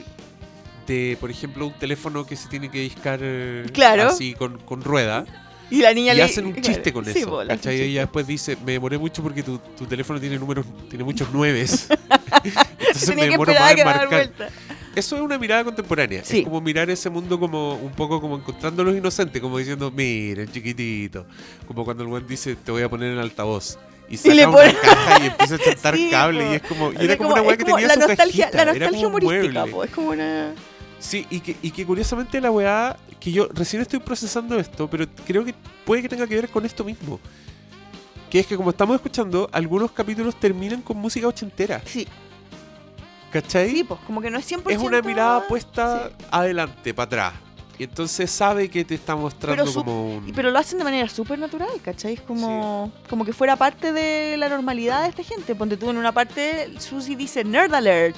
[0.88, 4.04] de, por ejemplo, un teléfono que se tiene que discar eh, Claro.
[4.10, 5.26] así con, con rueda.
[5.72, 7.42] Y la niña Y le hacen un chiste con Sí, eso.
[7.48, 7.78] ¿cachai?
[7.78, 11.32] Y ella después dice, me demoré mucho porque tu, tu teléfono tiene números, tiene muchos
[11.32, 11.88] nueves.
[12.44, 14.32] Entonces Tenía demoro más a en marcar.
[14.96, 16.24] Eso es una mirada contemporánea.
[16.26, 16.40] Sí.
[16.40, 20.52] Es como mirar ese mundo como un poco como encontrando los inocentes, como diciendo, miren,
[20.52, 21.26] chiquitito.
[21.68, 23.78] Como cuando el buen dice, te voy a poner en altavoz.
[24.10, 26.92] Y saca le una pone- caja y empieza a chantar Sí, cable y es como,
[26.92, 29.04] y era como una es weá que como tenía la su nostalgia, cajita, la nostalgia
[29.04, 30.54] como humorística, po, es como una...
[31.00, 35.06] Sí, y que, y que curiosamente la weá, que yo recién estoy procesando esto, pero
[35.26, 35.54] creo que
[35.86, 37.20] puede que tenga que ver con esto mismo.
[38.30, 41.82] Que es que como estamos escuchando, algunos capítulos terminan con música ochentera.
[41.86, 42.08] Sí,
[43.32, 43.70] ¿Cachai?
[43.70, 44.72] sí, pues como que no es 100%...
[44.72, 46.26] es una mirada puesta sí.
[46.32, 47.34] adelante, para atrás.
[47.78, 50.34] Y entonces sabe que te está mostrando Pero como un...
[50.36, 52.16] Pero lo hacen de manera súper natural, ¿cachai?
[52.16, 55.56] Es como, como que fuera parte de la normalidad de esta gente.
[55.56, 58.18] Ponte tú en una parte, Susie dice Nerd Alert.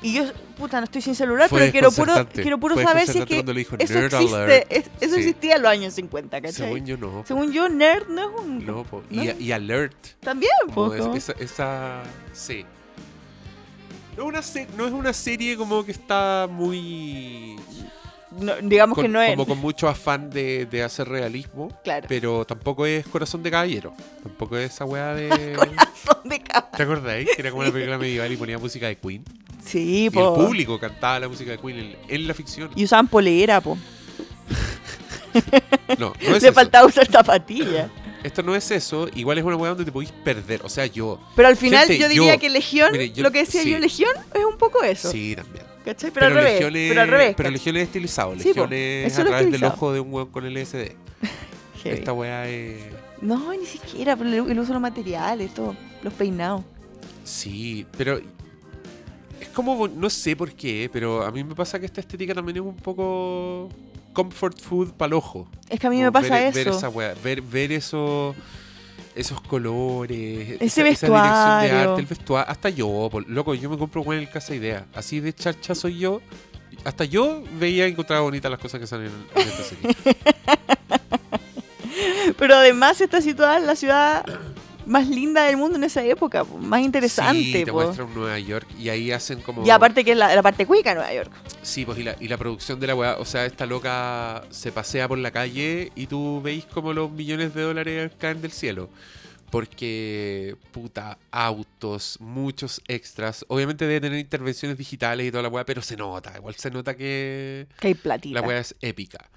[0.00, 0.24] Y yo,
[0.56, 3.24] puta, no estoy sin celular, Fue pero quiero puro, quiero puro Fue saber si es
[3.26, 4.66] que dijo eso existe.
[4.70, 5.20] Es- eso Sí.
[5.22, 6.52] existía en los años 50, ¿cachai?
[6.52, 7.24] Según yo no.
[7.26, 8.64] Según yo, nerd no es un...
[8.66, 9.02] No, po.
[9.10, 9.22] ¿No?
[9.24, 9.96] Y, y alert.
[10.20, 12.64] También, es- como- esa, esa- Sí.
[14.16, 17.56] No, una se- no es una serie como que está muy...
[18.32, 19.30] no, digamos con- que no es...
[19.30, 21.68] Como con mucho afán de, de hacer realismo.
[21.84, 22.06] Claro.
[22.08, 23.92] Pero tampoco es Corazón de Caballero.
[24.22, 25.28] Tampoco es esa weá de...
[25.56, 26.70] Corazón de cabra.
[26.76, 27.28] ¿Te acordáis?
[27.34, 29.24] Que era como una película medieval y ponía música de Queen.
[29.64, 30.34] Sí, Y el po.
[30.34, 32.70] público cantaba la música de Queen en, en la ficción.
[32.74, 33.76] Y usaban polera, po.
[35.98, 36.52] No, no es Le eso.
[36.52, 37.90] faltaba usar zapatillas.
[38.22, 39.08] Esto no es eso.
[39.14, 40.60] Igual es una weá donde te podéis perder.
[40.64, 41.20] O sea, yo...
[41.36, 43.70] Pero al final Gente, yo diría yo- que Legión, mire, yo- lo que decía sí.
[43.70, 45.10] yo, Legión, es un poco eso.
[45.10, 45.64] Sí, también.
[45.84, 46.10] ¿Cachai?
[46.10, 46.52] Pero, al revés.
[46.54, 47.34] Legión es- pero al revés.
[47.36, 47.52] Pero ¿cachai?
[47.52, 48.32] Legión es estilizado.
[48.32, 50.92] Sí, po, Legión es eso a través del ojo de un weón con LSD.
[51.84, 52.76] Esta weá es...
[53.20, 56.62] No, ni siquiera, pero el, uso de los materiales, todo, los peinados.
[57.24, 58.20] Sí, pero...
[59.40, 59.88] Es como...
[59.88, 62.76] No sé por qué, pero a mí me pasa que esta estética también es un
[62.76, 63.68] poco...
[64.12, 65.48] Comfort food para el ojo.
[65.68, 66.54] Es que a mí Como me pasa ver, eso.
[66.54, 66.88] Ver esa
[67.22, 68.34] ver, ver eso,
[69.18, 71.90] esos colores, Ese esa, esa dirección de vestuario.
[71.90, 72.50] arte, el vestuario.
[72.50, 74.86] Hasta yo, loco, yo me compro weá en el Casa Idea.
[74.94, 76.20] Así de charcha soy yo.
[76.84, 79.96] Hasta yo veía y encontraba bonitas las cosas que salen en, en esta serie.
[82.38, 84.24] Pero además está situada en la ciudad
[84.88, 87.42] más linda del mundo en esa época, po, más interesante.
[87.42, 87.80] Sí, te po.
[87.82, 89.64] muestran Nueva York y ahí hacen como...
[89.64, 91.30] Y aparte que es la, la parte cuica de Nueva York.
[91.62, 94.72] Sí, pues y la, y la producción de la weá, o sea, esta loca se
[94.72, 98.88] pasea por la calle y tú veis como los millones de dólares caen del cielo.
[99.50, 103.44] Porque, puta, autos, muchos extras.
[103.48, 106.32] Obviamente debe tener intervenciones digitales y toda la weá, pero se nota.
[106.36, 108.40] Igual se nota que Que hay platita.
[108.40, 109.30] la weá es épica.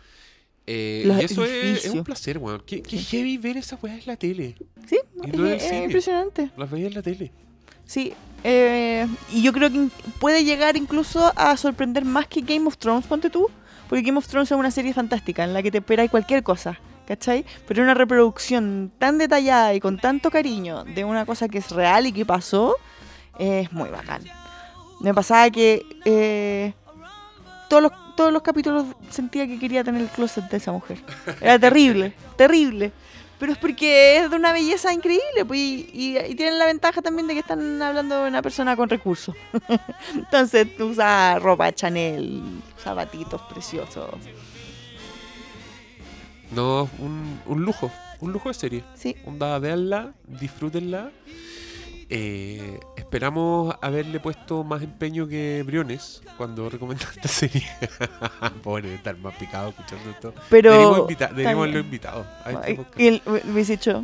[0.68, 2.62] Eh, y eso es, un placer, weón.
[2.66, 4.56] Qué, qué heavy ver esa weá en la tele.
[4.88, 6.52] Sí, es, impresionante.
[6.58, 7.32] Las veía en la tele.
[7.86, 8.14] Sí.
[8.44, 9.90] eh, y yo creo que
[10.20, 13.50] puede llegar incluso a sorprender más que Game of Thrones, ponte tú.
[13.92, 16.80] Porque Game of Thrones es una serie fantástica en la que te espera cualquier cosa,
[17.06, 17.44] ¿cachai?
[17.68, 22.08] Pero una reproducción tan detallada y con tanto cariño de una cosa que es real
[22.08, 22.78] y que pasó,
[23.38, 24.24] es muy bacán.
[25.02, 26.74] Me pasaba que eh,
[27.72, 30.98] todos, los, todos los capítulos sentía que quería tener el closet de esa mujer.
[31.40, 32.92] Era terrible, terrible.
[33.40, 37.02] Pero es porque es de una belleza increíble, pues, y, y- y tienen la ventaja
[37.02, 39.36] también de que están hablando de una persona con recursos.
[40.16, 42.42] Entonces usa ropa Chanel,
[42.78, 44.10] zapatitos preciosos.
[46.52, 47.90] No, un, un lujo.
[48.20, 48.84] Un lujo de serie.
[48.96, 51.10] Sí, Onda, véanla, disfrútenla.
[52.14, 57.64] Eh, esperamos haberle puesto más empeño que Briones cuando recomendó esta serie.
[58.64, 60.34] Pobre, estar más picado escuchando esto.
[60.50, 61.08] pero...
[61.18, 62.80] también- haberlo invitado este.
[62.98, 64.04] Y él me hubiese dicho,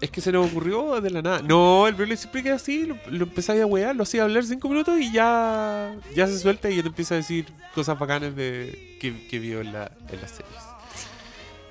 [0.00, 1.40] Es que se nos ocurrió de la nada.
[1.42, 2.86] No, el Briones siempre queda así.
[2.86, 6.68] Lo, lo empezáis a wear, lo hacía hablar cinco minutos y ya, ya se suelta
[6.70, 10.20] y ya te empieza a decir cosas bacanas de, que, que vio en, la, en
[10.20, 10.58] las series.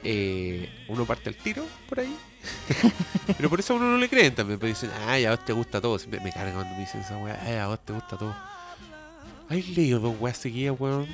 [0.03, 2.15] Eh, uno parte al tiro por ahí.
[3.37, 4.59] Pero por eso a uno no le creen también.
[4.59, 5.97] Pero dicen, ay, a vos te gusta todo.
[5.99, 7.39] Siempre me carga cuando me dicen esa weá.
[7.45, 8.33] Ay, a vos te gusta todo.
[9.49, 11.07] ¿Has leído dos weas seguidas, weón?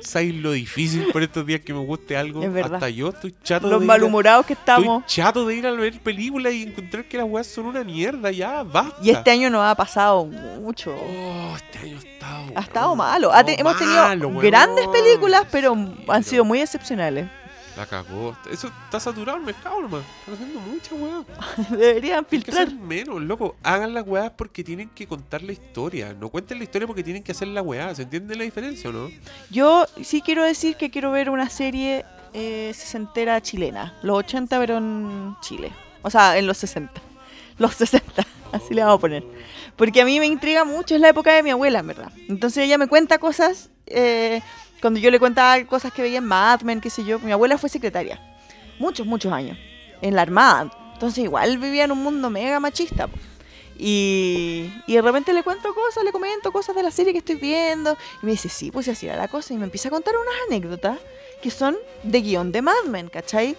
[0.00, 2.42] ¿Sabes lo difícil por estos días que me guste algo?
[2.42, 2.76] Es verdad.
[2.76, 5.02] Hasta yo estoy chato los de ir a- malhumorados que estamos.
[5.02, 8.30] Estoy chato de ir a ver películas y encontrar que las weas son una mierda.
[8.30, 8.96] Ya, basta.
[9.02, 10.94] Y este año nos ha pasado mucho.
[10.96, 12.44] Oh, este año ha estado.
[12.54, 13.30] Ha estado malo.
[13.34, 14.40] Ha te- Oh, hemos tenido malo, weón.
[14.40, 17.26] grandes películas, pero Sí, han sido muy excepcionales.
[17.76, 18.36] La cagó.
[18.50, 20.02] Eso está saturado el mercado nomás.
[20.20, 21.70] Están haciendo muchas weas.
[21.70, 22.62] Deberían que filtrar.
[22.62, 23.56] hacer menos, loco.
[23.62, 26.14] Hagan las weas porque tienen que contar la historia.
[26.14, 27.94] No cuenten la historia porque tienen que hacer la weá.
[27.94, 29.10] ¿Se entiende la diferencia o no?
[29.50, 33.94] Yo sí quiero decir que quiero ver una serie eh, sesentera chilena.
[34.02, 35.72] Los 80, pero en Chile.
[36.02, 36.92] O sea, en los 60.
[37.58, 38.24] Los 60.
[38.52, 39.24] Así le vamos a poner.
[39.76, 42.12] Porque a mí me intriga mucho, es la época de mi abuela, en verdad.
[42.28, 44.42] Entonces ella me cuenta cosas, eh,
[44.84, 47.18] cuando yo le contaba cosas que veía en Mad Men, qué sé yo.
[47.18, 48.20] Mi abuela fue secretaria,
[48.78, 49.56] muchos, muchos años,
[50.02, 50.70] en la Armada.
[50.92, 53.08] Entonces igual vivía en un mundo mega machista.
[53.08, 53.16] po.
[53.78, 57.36] Y, y de repente le cuento cosas, le comento cosas de la serie que estoy
[57.36, 57.96] viendo.
[58.22, 59.54] Y me dice, sí, pues así era la cosa.
[59.54, 60.98] Y me empieza a contar unas anécdotas
[61.42, 63.56] que son de guion de Mad Men, ¿cachai?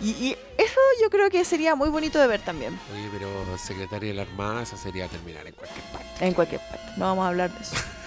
[0.00, 2.80] Y, y eso yo creo que sería muy bonito de ver también.
[2.90, 6.26] Oye, pero secretaria de la Armada, esa sería terminar en cualquier parte.
[6.26, 6.92] En cualquier parte.
[6.96, 7.76] No vamos a hablar de eso.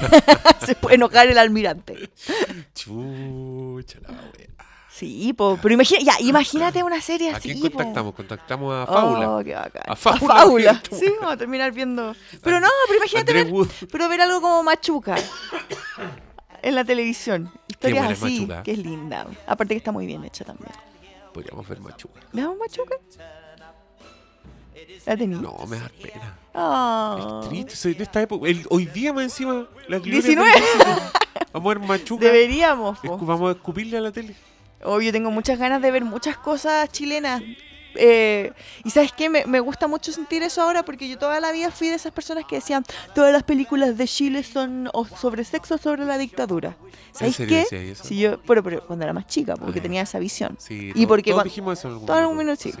[0.66, 2.10] Se puede enojar el almirante.
[2.74, 4.48] Chucha la wea.
[4.90, 7.48] Sí, po, pero imagina, ya, imagínate una serie ¿A así.
[7.48, 7.70] quién po.
[7.78, 8.14] contactamos?
[8.14, 9.30] Contactamos a Fábula.
[9.30, 9.82] Oh, qué bacán.
[9.86, 12.14] A Fábula, qué Sí, vamos a terminar viendo.
[12.42, 13.52] Pero no, pero imagínate ver,
[13.90, 15.16] pero ver algo como Machuca
[16.62, 17.50] en la televisión.
[17.66, 18.62] Historias así, Machuca.
[18.62, 19.26] que es linda.
[19.46, 20.70] Aparte que está muy bien hecha también.
[21.32, 22.20] Podríamos ver Machuca.
[22.32, 22.94] ¿Veamos Machuca?
[25.06, 25.38] ¿La tenía?
[25.38, 26.38] No, me da pena.
[26.54, 27.40] Ah.
[27.42, 28.48] Es triste, soy de esta época.
[28.48, 30.50] El- hoy día más encima, la gloria 19.
[30.50, 30.84] del éxito.
[31.52, 32.24] Vamos a ver Machuca.
[32.26, 33.18] Deberíamos, po.
[33.18, 34.34] Vamos a escupirle a la tele.
[34.84, 37.42] Oh, yo tengo muchas ganas de ver muchas cosas chilenas.
[37.94, 38.52] Eh,
[38.84, 41.70] y sabes qué, me, me gusta mucho sentir eso ahora porque yo toda la vida
[41.70, 45.74] fui de esas personas que decían todas las películas de Chile son o sobre sexo
[45.74, 46.74] o sobre la dictadura.
[47.12, 47.66] ¿Sabes qué?
[47.70, 48.02] eso?
[48.04, 49.82] Si yo, pero, pero cuando era más chica, porque Ah.
[49.82, 50.56] tenía esa visión.
[50.58, 52.72] Sí, Y to- porque todos cuan- dijimos eso en algún todo minuto, sí.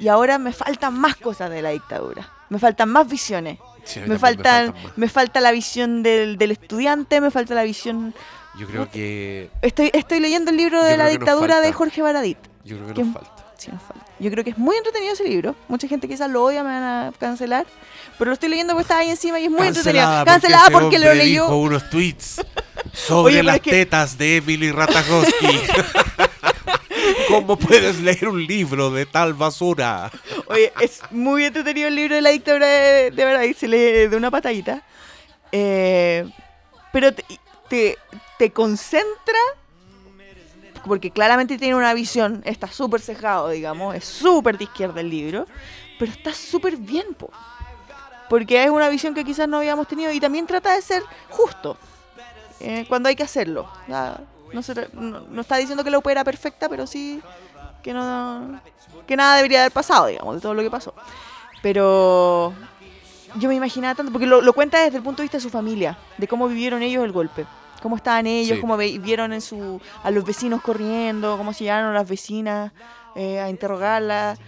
[0.00, 2.28] Y ahora me faltan más cosas de la dictadura.
[2.48, 3.58] Me faltan más visiones.
[3.84, 8.14] Sí, Me faltan, me falta la visión del, del estudiante, me falta la visión.
[8.58, 9.50] Yo creo que.
[9.62, 11.72] Estoy, estoy leyendo el libro de la que dictadura de.
[11.72, 12.38] Jorge Baradit.
[12.64, 13.04] Yo creo que ¿Qué?
[13.04, 13.30] nos falta.
[13.56, 14.04] Sí, nos falta.
[14.18, 15.54] Yo creo que es muy entretenido ese libro.
[15.68, 17.66] Mucha gente quizás lo odia, me van a cancelar.
[18.18, 20.24] Pero lo estoy leyendo porque está ahí encima y es muy entretenido.
[20.24, 21.44] Cancelada porque, lo leyó.
[21.44, 22.40] dijo unos tweets
[22.92, 25.46] sobre Oye, las es que- tetas de Emily Ratajkowski.
[27.30, 30.10] ¿Cómo puedes leer un libro de tal basura?
[30.46, 34.08] Oye, es muy entretenido el libro de la dictadura de, de verdad y se lee
[34.08, 34.82] de una patadita.
[35.52, 36.28] Eh,
[36.92, 37.96] pero te,
[38.38, 39.38] te, concentra,
[40.84, 45.46] porque claramente tiene una visión, está súper cejado, digamos, es súper de izquierda el libro,
[45.98, 47.30] pero está súper bien, po.
[48.28, 51.76] Porque es una visión que quizás no habíamos tenido y también trata de ser justo
[52.60, 53.68] eh, cuando hay que hacerlo.
[54.52, 57.20] No, se re- no- no está diciendo que la UP era perfecta, pero sí
[57.82, 58.60] que no
[59.06, 60.94] que nada debería haber pasado, digamos, de todo lo que pasó.
[61.62, 62.52] Pero
[63.36, 65.50] yo me imaginaba tanto, porque lo, lo cuenta desde el punto de vista de su
[65.50, 67.46] familia, de cómo vivieron ellos el golpe,
[67.82, 68.60] cómo estaban ellos, Sí.
[68.60, 72.72] cómo vieron en su, a los vecinos corriendo, cómo se llegaron las vecinas
[73.14, 74.38] eh, a interrogarlas.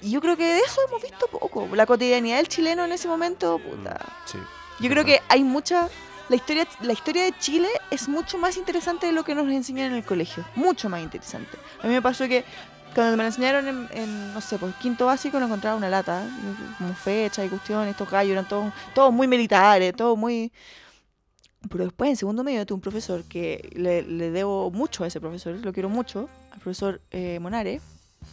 [0.00, 1.68] Y yo creo que de eso hemos visto poco.
[1.72, 3.98] La cotidianidad del chileno en ese momento, puta.
[4.26, 4.38] Sí.
[4.80, 5.88] Yo creo que hay mucha.
[6.28, 9.92] La historia, la historia de Chile es mucho más interesante de lo que nos enseñan
[9.92, 10.44] en el colegio.
[10.54, 11.58] Mucho más interesante.
[11.82, 12.44] A mí me pasó que
[12.94, 16.26] cuando me la enseñaron en, en, no sé, pues quinto básico, no encontraba una lata.
[16.78, 20.50] Como fecha y cuestiones, estos gallos eran todos, todos muy militares, todos muy.
[21.68, 25.20] Pero después, en segundo medio, tuve un profesor que le, le debo mucho a ese
[25.20, 27.80] profesor, lo quiero mucho, al profesor eh, Monare,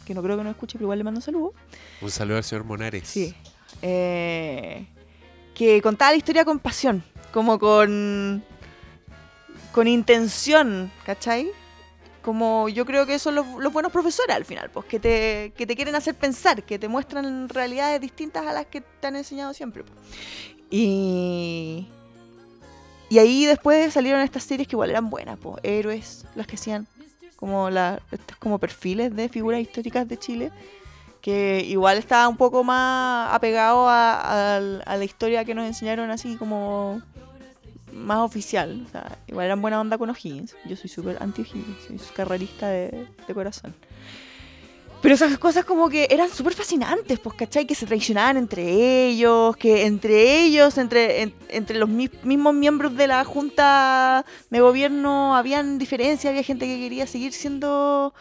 [0.05, 1.53] que no creo que no escuche, pero igual le mando un saludo.
[2.01, 3.07] Un saludo al señor Monares.
[3.07, 3.33] Sí.
[3.81, 4.85] Eh,
[5.55, 8.43] que contaba la historia con pasión, como con.
[9.71, 11.49] con intención, ¿cachai?
[12.21, 15.75] Como yo creo que son los, buenos profesores al final, pues que te, que te
[15.75, 19.83] quieren hacer pensar, que te muestran realidades distintas a las que te han enseñado siempre.
[19.83, 19.97] pues.
[20.69, 21.87] Y.
[23.09, 26.87] Y ahí después salieron estas series que igual eran buenas, pues, héroes, las que hacían
[27.35, 30.51] como la, estos como perfiles de figuras históricas de Chile
[31.21, 36.09] que igual estaba un poco más apegado a, a- a la historia que nos enseñaron
[36.09, 37.01] así como
[37.93, 38.85] más oficial.
[38.87, 40.55] O sea, igual eran buena onda con O'Higgins.
[40.65, 43.73] Yo soy súper anti-O'Higgins, soy carrerista de, corazón.
[45.01, 47.65] Pero esas cosas como que eran súper fascinantes, pues, ¿cachai?
[47.65, 52.95] Que se traicionaban entre ellos, que entre ellos, entre, en- entre los mi- mismos miembros
[52.95, 58.13] de la junta de gobierno, habían diferencias, había gente que quería seguir siendo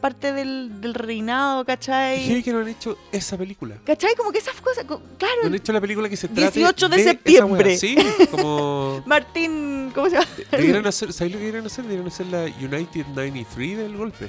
[0.00, 2.24] parte del, del reinado, ¿cachai?
[2.24, 3.76] heavy que no han hecho esa película.
[3.84, 4.14] ¿Cachai?
[4.16, 6.88] Como que esas cosas, co- claro, No han hecho la película que se trate 18
[6.88, 7.76] de esa septiembre.
[7.78, 7.96] Sí,
[8.30, 9.02] como...
[9.06, 10.26] Martín, ¿cómo se llama?
[10.50, 11.84] Debieron hacer, ¿Sabes lo que debieron hacer?
[11.84, 14.28] Debieron hacer la United 93 del golpe.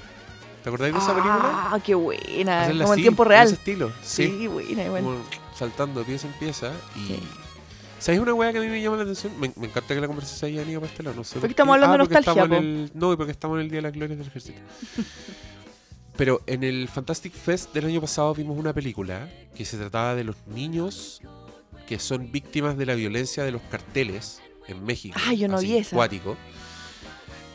[0.63, 1.69] ¿Te acordáis de esa película?
[1.71, 3.45] Ah, qué buena, Hacerla como en así, tiempo real.
[3.47, 3.91] ese estilo.
[4.03, 4.47] Sí, Sí.
[4.47, 5.07] buena, buena.
[5.07, 5.17] Como
[5.57, 6.71] saltando de pieza en pieza.
[6.95, 7.07] Y.
[7.07, 7.19] Sí.
[7.97, 9.31] ¿Sabes una weá que a mí me llama la atención?
[9.39, 11.15] Me, me encanta que la conversación haya ido para este lado.
[11.17, 13.31] No sé Porque por estamos hablando de porque nostalgia, estamos en el- No, y porque
[13.31, 14.59] estamos en el Día de las Glorias del Ejército.
[16.17, 20.23] Pero en el Fantastic Fest del año pasado vimos una película que se trataba de
[20.23, 21.21] los niños
[21.87, 25.19] que son víctimas de la violencia de los carteles en México.
[25.25, 25.95] Ah, yo no así, vi esa.
[25.95, 26.37] Cuático.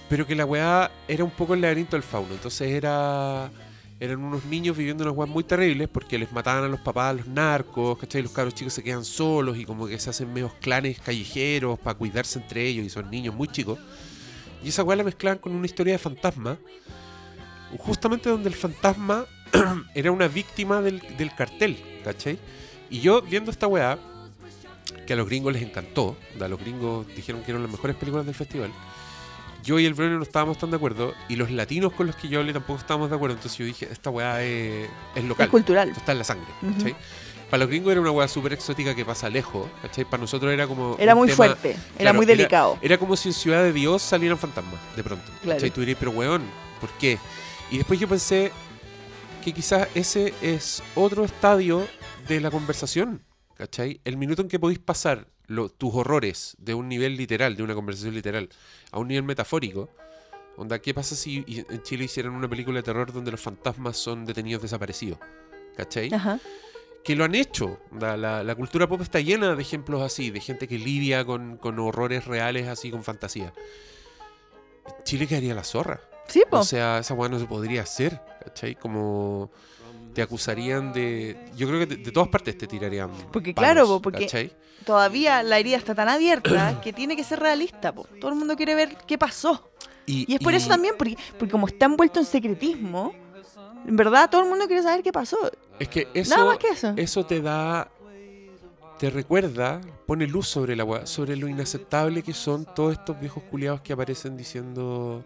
[0.09, 2.35] Pero que la weá era un poco el laberinto del fauno.
[2.35, 3.51] Entonces era
[3.99, 7.13] eran unos niños viviendo unas weas muy terribles porque les mataban a los papás, a
[7.15, 8.23] los narcos, ¿cachai?
[8.23, 11.97] Los cabros chicos se quedan solos y como que se hacen medios clanes callejeros para
[11.97, 13.79] cuidarse entre ellos y son niños muy chicos.
[14.63, 16.59] Y esa wea la mezclaban con una historia de fantasma,
[17.79, 19.25] justamente donde el fantasma
[19.95, 22.39] era una víctima del, del cartel, ¿cachai?
[22.91, 23.99] Y yo viendo esta weá,
[25.07, 28.27] que a los gringos les encantó, a los gringos dijeron que eran las mejores películas
[28.27, 28.71] del festival,
[29.65, 32.29] yo y el Bruno no estábamos tan de acuerdo, y los latinos con los que
[32.29, 35.51] yo hablé tampoco estábamos de acuerdo, entonces yo dije, esta weá es, es local, Es
[35.51, 35.91] cultural.
[35.91, 36.47] está en la sangre.
[36.77, 36.95] ¿cachai?
[37.51, 40.05] Para los gringos era una weá súper exótica que pasa lejos, ¿cachai?
[40.05, 40.97] Para nosotros era como...
[40.99, 42.79] Era muy tema- fuerte, era muy delicado.
[42.83, 45.25] Era como si en Ciudad de Dios salieran fantasmas, de pronto.
[45.43, 45.57] Claro.
[45.57, 45.71] ¿Cachai?
[45.71, 46.43] Tú dirías, pero weón,
[46.81, 47.19] ¿por qué?
[47.71, 48.53] Y después yo pensé
[49.45, 51.87] que quizás ese es otro estadio
[52.29, 53.23] de la conversación,
[53.55, 54.01] ¿cachai?
[54.05, 57.75] El minuto en que podéis pasar lo- tus horrores de un nivel literal, de una
[57.75, 58.49] conversación literal,
[58.91, 59.91] a un nivel metafórico.
[60.57, 64.25] Onda, ¿qué pasa si en Chile hicieran una película de terror donde los fantasmas son
[64.25, 65.19] detenidos desaparecidos?
[65.77, 66.13] ¿Cachai?
[66.13, 66.41] Ajá.
[67.05, 67.79] que lo han hecho.
[68.01, 71.57] La, la- la cultura pop está llena de ejemplos así, de gente que lidia con,
[71.57, 73.53] con horrores reales así, con fantasía.
[75.05, 76.01] Chile quedaría la zorra.
[76.29, 76.59] Sí, po.
[76.59, 78.75] O sea, esa weá no se podría hacer, ¿cachai?
[78.75, 79.51] Como
[80.15, 81.37] te acusarían de...
[81.57, 84.53] Yo creo que de, de todas partes te tirarían Porque palos, claro, po, porque- ¿cachai?
[84.85, 87.93] Todavía la herida está tan abierta que tiene que ser realista.
[87.93, 88.07] po.
[88.21, 89.69] Todo el mundo quiere ver qué pasó.
[90.07, 93.13] Y es por eso también, porque, porque como está envuelto en secretismo,
[93.87, 95.37] en verdad todo el mundo quiere saber qué pasó.
[95.81, 96.93] Es que eso, Nada más que eso.
[96.97, 97.91] eso te da...
[98.99, 103.43] Te recuerda, pone luz sobre la weá, sobre lo inaceptable que son todos estos viejos
[103.51, 105.23] culiados que aparecen diciendo...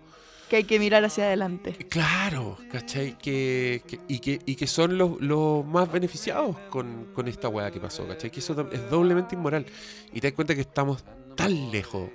[0.50, 1.74] Que hay que mirar hacia adelante.
[1.88, 3.16] Claro, ¿cachai?
[3.16, 7.70] Que, que- y, que, y que son los, los más beneficiados con, con esta weá
[7.70, 8.30] que pasó, ¿cachai?
[8.30, 9.64] Que eso es doblemente inmoral.
[10.12, 11.04] Y te das cuenta que estamos
[11.36, 12.08] tan lejos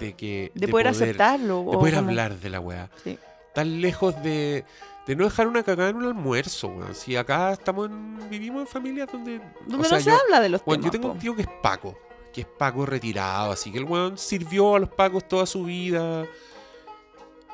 [0.00, 0.50] de que...
[0.54, 1.66] De, poder, aceptarlo.
[1.70, 2.90] De poder hablar de la weá.
[3.04, 3.18] Sí.
[3.54, 4.64] Tan lejos de,
[5.06, 6.94] de no dejar una cagada en un almuerzo, weón.
[6.94, 9.38] Si acá estamos en- vivimos en familias donde...
[9.66, 10.92] Donde o sea, no se yo- habla de los Weón, yo temas.
[10.92, 11.12] tengo po.
[11.12, 11.98] un tío que es Paco,
[12.32, 16.24] que es Paco retirado, así que el weón sirvió a los Pacos toda su vida.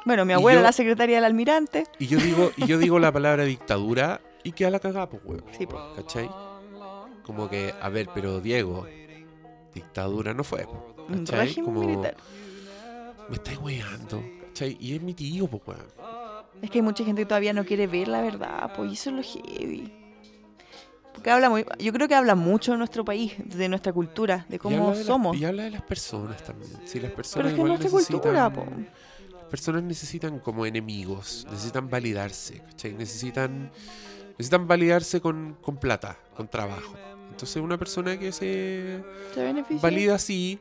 [0.09, 1.85] Bueno, mi abuela, yo- la secretaria del almirante.
[1.99, 5.45] Y yo digo, y yo digo la palabra dictadura y queda la cagada, pues, weón.
[5.57, 5.79] Sí, po.
[5.97, 6.31] ¿Cachai?
[7.23, 8.87] Como que, a ver, pero Diego,
[9.75, 10.67] dictadura no fue,
[11.11, 11.41] Un ¿cachai?
[11.49, 12.17] régimen Como, militar.
[13.29, 14.79] me estáis weando, ¿cachai?
[14.81, 15.87] Y es mi tío, pues, weón.
[16.63, 19.11] Es que hay mucha gente que todavía no quiere ver la verdad, pues y eso
[19.11, 19.93] es lo heavy.
[21.13, 24.59] Porque habla muy, yo creo que habla mucho de nuestro país, de nuestra cultura, de
[24.59, 25.37] cómo somos.
[25.37, 26.71] y habla de las personas también.
[26.87, 28.65] Sí, las Pero personas es que es nuestra necesitan- cultura, po.
[29.51, 32.93] Personas necesitan como enemigos, necesitan validarse, ¿cachai?
[32.93, 33.71] Necesitan,
[34.33, 36.95] necesitan validarse con, con plata, con trabajo.
[37.31, 39.03] Entonces una persona que se
[39.81, 40.59] valida así,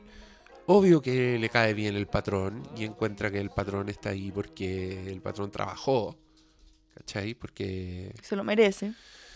[0.66, 5.10] obvio que le cae bien el patrón y encuentra que el patrón está ahí porque
[5.10, 6.16] el patrón trabajó,
[6.94, 7.34] ¿cachai?
[7.34, 8.14] Porque...
[8.22, 8.94] Se lo merece.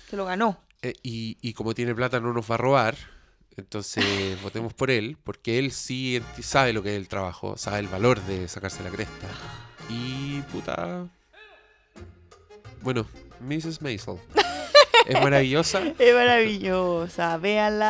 [0.08, 0.60] Se lo ganó.
[0.82, 2.96] eh, y, y como tiene plata no nos va a robar,
[3.56, 7.88] entonces votemos por él, porque él sí sabe lo que es el trabajo, sabe el
[7.88, 9.28] valor de sacarse la cresta.
[9.88, 11.06] Y puta...
[12.82, 13.06] Bueno,
[13.40, 13.80] Mrs.
[13.82, 14.16] Maisel.
[15.06, 17.36] Es maravillosa, Es maravillosa.
[17.38, 17.88] Véanla.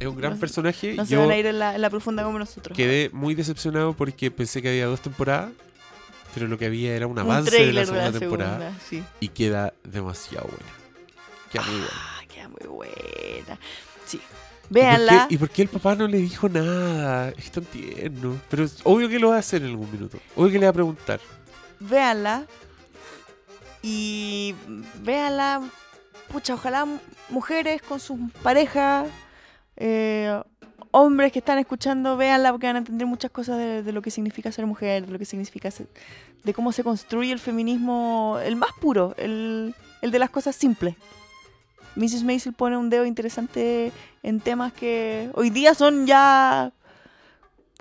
[0.00, 0.94] es un gran No personaje.
[0.94, 2.76] No se Yo van a ir en la, en la profunda como nosotros.
[2.76, 5.50] quedé muy decepcionado porque pensé que había dos temporadas,
[6.34, 9.04] pero lo que había era un Un avance de la segunda temporada segunda, sí.
[9.20, 10.72] y queda demasiado buena.
[11.52, 11.90] Queda muy buena.
[11.94, 13.58] Ah, queda muy buena.
[14.06, 14.20] Sí.
[14.72, 15.26] ¿Y por, Véanla.
[15.28, 17.28] qué, y por qué el papá no le dijo nada?
[17.30, 18.36] Es tan tierno.
[18.48, 20.18] Pero es obvio que lo va a hacer en algún minuto.
[20.36, 21.20] Obvio que le va a preguntar.
[21.80, 22.46] Véanla.
[23.82, 24.54] Y
[25.02, 25.62] véanla.
[26.32, 26.86] Pucha, ojalá
[27.28, 29.08] mujeres con sus parejas.
[29.76, 30.40] eh,
[30.94, 34.10] hombres que están escuchando, véanla porque van a entender muchas cosas de, de lo que
[34.10, 35.86] significa ser mujer, de lo que significa ser-
[36.44, 40.94] de cómo se construye el feminismo, el más puro, el, el de las cosas simples.
[41.96, 42.24] Mrs.
[42.24, 46.72] Maisel pone un dedo interesante en temas que hoy día son ya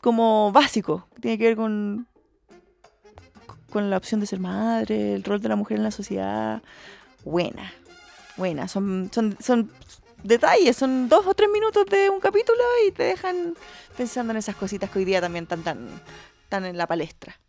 [0.02, 1.04] como básicos.
[1.22, 2.08] Tiene que ver con,
[3.70, 6.62] con la opción de ser madre, el rol de la mujer en la sociedad.
[7.24, 7.74] Buena,
[8.38, 8.68] buena.
[8.68, 9.72] Son, son, son
[10.24, 13.56] detalles, son dos o tres minutos de un capítulo y te dejan
[13.96, 15.88] pensando en esas cositas que hoy día también están tan,
[16.50, 17.40] tan en la palestra.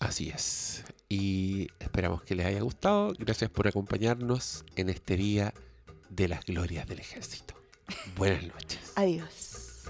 [0.00, 0.84] Así es.
[1.08, 3.12] Y esperamos que les haya gustado.
[3.18, 5.52] Gracias por acompañarnos en este día
[6.14, 7.54] de las glorias del ejército.
[8.16, 8.92] Buenas noches.
[8.96, 9.88] Adiós.